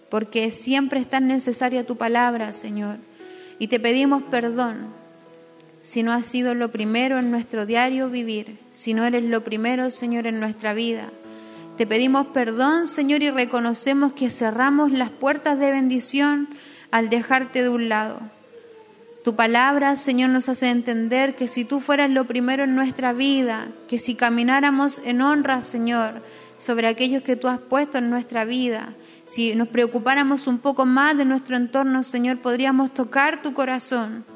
porque 0.08 0.50
siempre 0.50 1.00
es 1.00 1.08
tan 1.08 1.26
necesaria 1.26 1.86
tu 1.86 1.96
palabra, 1.96 2.52
Señor. 2.52 2.96
Y 3.58 3.68
te 3.68 3.78
pedimos 3.78 4.22
perdón 4.22 4.88
si 5.82 6.02
no 6.02 6.12
has 6.12 6.26
sido 6.26 6.54
lo 6.54 6.70
primero 6.70 7.18
en 7.18 7.30
nuestro 7.30 7.66
diario 7.66 8.08
vivir, 8.08 8.58
si 8.72 8.94
no 8.94 9.04
eres 9.04 9.24
lo 9.24 9.44
primero, 9.44 9.90
Señor, 9.90 10.26
en 10.26 10.40
nuestra 10.40 10.72
vida. 10.72 11.10
Te 11.76 11.86
pedimos 11.86 12.28
perdón, 12.28 12.86
Señor, 12.86 13.22
y 13.22 13.30
reconocemos 13.30 14.14
que 14.14 14.30
cerramos 14.30 14.92
las 14.92 15.10
puertas 15.10 15.58
de 15.58 15.72
bendición 15.72 16.48
al 16.90 17.10
dejarte 17.10 17.62
de 17.62 17.68
un 17.68 17.88
lado. 17.88 18.20
Tu 19.24 19.34
palabra, 19.34 19.96
Señor, 19.96 20.28
nos 20.28 20.50
hace 20.50 20.68
entender 20.68 21.34
que 21.34 21.48
si 21.48 21.64
tú 21.64 21.80
fueras 21.80 22.10
lo 22.10 22.26
primero 22.26 22.64
en 22.64 22.74
nuestra 22.74 23.14
vida, 23.14 23.68
que 23.88 23.98
si 23.98 24.16
camináramos 24.16 25.00
en 25.02 25.22
honra, 25.22 25.62
Señor, 25.62 26.20
sobre 26.58 26.88
aquellos 26.88 27.22
que 27.22 27.34
tú 27.34 27.48
has 27.48 27.58
puesto 27.58 27.96
en 27.96 28.10
nuestra 28.10 28.44
vida, 28.44 28.92
si 29.24 29.54
nos 29.54 29.68
preocupáramos 29.68 30.46
un 30.46 30.58
poco 30.58 30.84
más 30.84 31.16
de 31.16 31.24
nuestro 31.24 31.56
entorno, 31.56 32.02
Señor, 32.02 32.42
podríamos 32.42 32.92
tocar 32.92 33.40
tu 33.40 33.54
corazón 33.54 34.26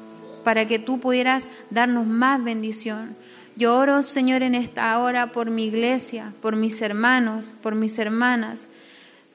para 0.43 0.67
que 0.67 0.79
tú 0.79 0.99
pudieras 0.99 1.49
darnos 1.69 2.07
más 2.07 2.43
bendición. 2.43 3.15
Yo 3.55 3.77
oro, 3.77 4.01
Señor, 4.01 4.41
en 4.41 4.55
esta 4.55 4.97
hora 4.97 5.31
por 5.31 5.51
mi 5.51 5.65
iglesia, 5.65 6.33
por 6.41 6.55
mis 6.55 6.81
hermanos, 6.81 7.53
por 7.61 7.75
mis 7.75 7.99
hermanas, 7.99 8.67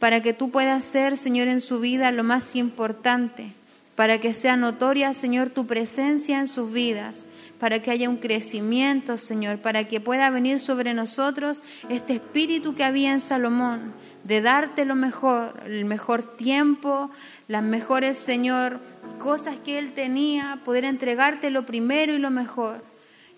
para 0.01 0.21
que 0.21 0.33
tú 0.33 0.51
puedas 0.51 0.85
ser, 0.85 1.17
Señor, 1.17 1.47
en 1.47 1.61
su 1.61 1.79
vida 1.79 2.11
lo 2.11 2.25
más 2.25 2.57
importante, 2.57 3.53
para 3.95 4.19
que 4.19 4.35
sea 4.35 4.57
notoria, 4.57 5.15
Señor, 5.15 5.51
tu 5.51 5.67
presencia 5.67 6.41
en 6.41 6.49
sus 6.49 6.73
vidas, 6.73 7.27
para 7.59 7.81
que 7.81 7.91
haya 7.91 8.09
un 8.09 8.17
crecimiento, 8.17 9.17
Señor, 9.17 9.59
para 9.59 9.85
que 9.87 10.01
pueda 10.01 10.31
venir 10.31 10.59
sobre 10.59 10.95
nosotros 10.95 11.63
este 11.89 12.15
espíritu 12.15 12.75
que 12.75 12.85
había 12.85 13.13
en 13.13 13.21
Salomón, 13.21 13.93
de 14.25 14.41
darte 14.41 14.85
lo 14.85 14.97
mejor, 14.97 15.63
el 15.67 15.85
mejor 15.85 16.37
tiempo, 16.37 17.11
las 17.47 17.63
mejores, 17.63 18.19
Señor, 18.19 18.81
cosas 19.19 19.57
que 19.57 19.79
Él 19.79 19.93
tenía, 19.93 20.61
poder 20.65 20.85
entregarte 20.85 21.51
lo 21.51 21.65
primero 21.65 22.15
y 22.15 22.19
lo 22.19 22.31
mejor. 22.31 22.83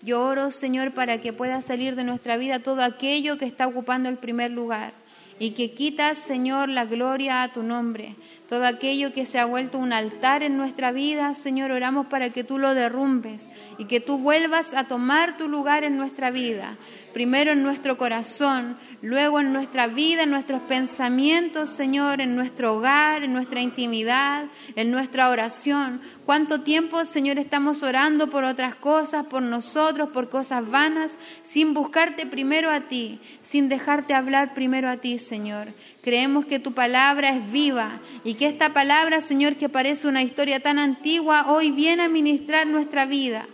Yo 0.01 0.23
oro, 0.23 0.51
Señor, 0.51 0.93
para 0.93 1.21
que 1.21 1.33
pueda 1.33 1.61
salir 1.61 1.95
de 1.95 2.03
nuestra 2.03 2.37
vida 2.37 2.59
todo 2.59 2.83
aquello 2.83 3.37
que 3.37 3.45
está 3.45 3.67
ocupando 3.67 4.09
el 4.09 4.17
primer 4.17 4.51
lugar 4.51 4.93
y 5.39 5.51
que 5.51 5.71
quitas, 5.71 6.17
Señor, 6.17 6.69
la 6.69 6.85
gloria 6.85 7.43
a 7.43 7.51
tu 7.51 7.63
nombre. 7.63 8.15
Todo 8.49 8.65
aquello 8.65 9.11
que 9.11 9.25
se 9.25 9.39
ha 9.39 9.45
vuelto 9.45 9.77
un 9.77 9.91
altar 9.91 10.41
en 10.41 10.55
nuestra 10.55 10.93
vida, 10.93 11.33
Señor, 11.33 11.71
oramos 11.71 12.07
para 12.07 12.29
que 12.29 12.45
tú 12.45 12.57
lo 12.57 12.73
derrumbes 12.75 13.49
y 13.77 13.85
que 13.85 13.99
tú 13.99 14.19
vuelvas 14.19 14.73
a 14.73 14.85
tomar 14.85 15.35
tu 15.35 15.49
lugar 15.49 15.83
en 15.83 15.97
nuestra 15.97 16.31
vida. 16.31 16.77
Primero 17.13 17.51
en 17.51 17.63
nuestro 17.63 17.97
corazón, 17.97 18.77
luego 19.01 19.41
en 19.41 19.51
nuestra 19.51 19.87
vida, 19.87 20.23
en 20.23 20.29
nuestros 20.29 20.61
pensamientos, 20.61 21.71
Señor, 21.71 22.21
en 22.21 22.37
nuestro 22.37 22.75
hogar, 22.75 23.23
en 23.23 23.33
nuestra 23.33 23.59
intimidad, 23.59 24.45
en 24.77 24.91
nuestra 24.91 25.29
oración. 25.29 25.99
¿Cuánto 26.25 26.61
tiempo, 26.61 27.03
Señor, 27.03 27.39
estamos 27.39 27.83
orando 27.83 28.29
por 28.29 28.45
otras 28.45 28.75
cosas, 28.75 29.25
por 29.25 29.41
nosotros, 29.41 30.09
por 30.09 30.29
cosas 30.29 30.69
vanas, 30.69 31.17
sin 31.43 31.73
buscarte 31.73 32.25
primero 32.25 32.71
a 32.71 32.81
ti, 32.81 33.19
sin 33.43 33.67
dejarte 33.67 34.13
hablar 34.13 34.53
primero 34.53 34.89
a 34.89 34.97
ti, 34.97 35.19
Señor? 35.19 35.67
Creemos 36.07 36.45
que 36.45 36.59
tu 36.59 36.71
palabra 36.71 37.31
es 37.31 37.51
viva 37.51 37.99
y 38.23 38.35
que 38.35 38.47
esta 38.47 38.71
palabra, 38.71 39.19
Señor, 39.19 39.57
que 39.57 39.67
parece 39.67 40.07
una 40.07 40.23
historia 40.23 40.61
tan 40.61 40.79
antigua, 40.79 41.47
hoy 41.49 41.69
viene 41.69 42.03
a 42.03 42.07
ministrar 42.07 42.65
nuestra 42.65 43.05
vida. 43.05 43.45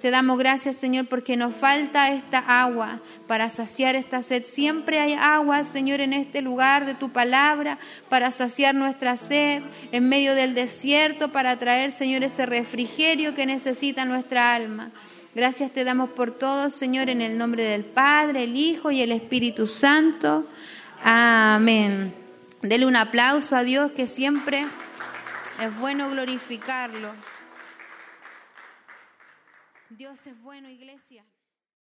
Te 0.00 0.10
damos 0.10 0.38
gracias, 0.38 0.76
Señor, 0.76 1.04
porque 1.04 1.36
nos 1.36 1.54
falta 1.54 2.10
esta 2.10 2.38
agua 2.38 3.00
para 3.26 3.50
saciar 3.50 3.94
esta 3.94 4.22
sed. 4.22 4.46
Siempre 4.46 5.00
hay 5.00 5.12
agua, 5.20 5.64
Señor, 5.64 6.00
en 6.00 6.14
este 6.14 6.40
lugar 6.40 6.86
de 6.86 6.94
tu 6.94 7.10
palabra 7.10 7.78
para 8.08 8.30
saciar 8.30 8.74
nuestra 8.74 9.18
sed, 9.18 9.62
en 9.92 10.08
medio 10.08 10.34
del 10.34 10.54
desierto, 10.54 11.30
para 11.30 11.58
traer, 11.58 11.92
Señor, 11.92 12.24
ese 12.24 12.46
refrigerio 12.46 13.34
que 13.34 13.44
necesita 13.44 14.06
nuestra 14.06 14.54
alma. 14.54 14.92
Gracias 15.34 15.72
te 15.72 15.84
damos 15.84 16.08
por 16.08 16.30
todo, 16.30 16.70
Señor, 16.70 17.10
en 17.10 17.20
el 17.20 17.36
nombre 17.36 17.64
del 17.64 17.84
Padre, 17.84 18.44
el 18.44 18.56
Hijo 18.56 18.90
y 18.90 19.02
el 19.02 19.12
Espíritu 19.12 19.66
Santo. 19.66 20.46
Amén. 21.04 22.14
Dele 22.62 22.86
un 22.86 22.96
aplauso 22.96 23.56
a 23.56 23.62
Dios 23.62 23.92
que 23.92 24.06
siempre 24.06 24.66
es 25.60 25.78
bueno 25.78 26.10
glorificarlo. 26.10 27.12
Dios 29.90 30.26
es 30.26 30.40
bueno, 30.42 30.68
iglesia. 30.68 31.24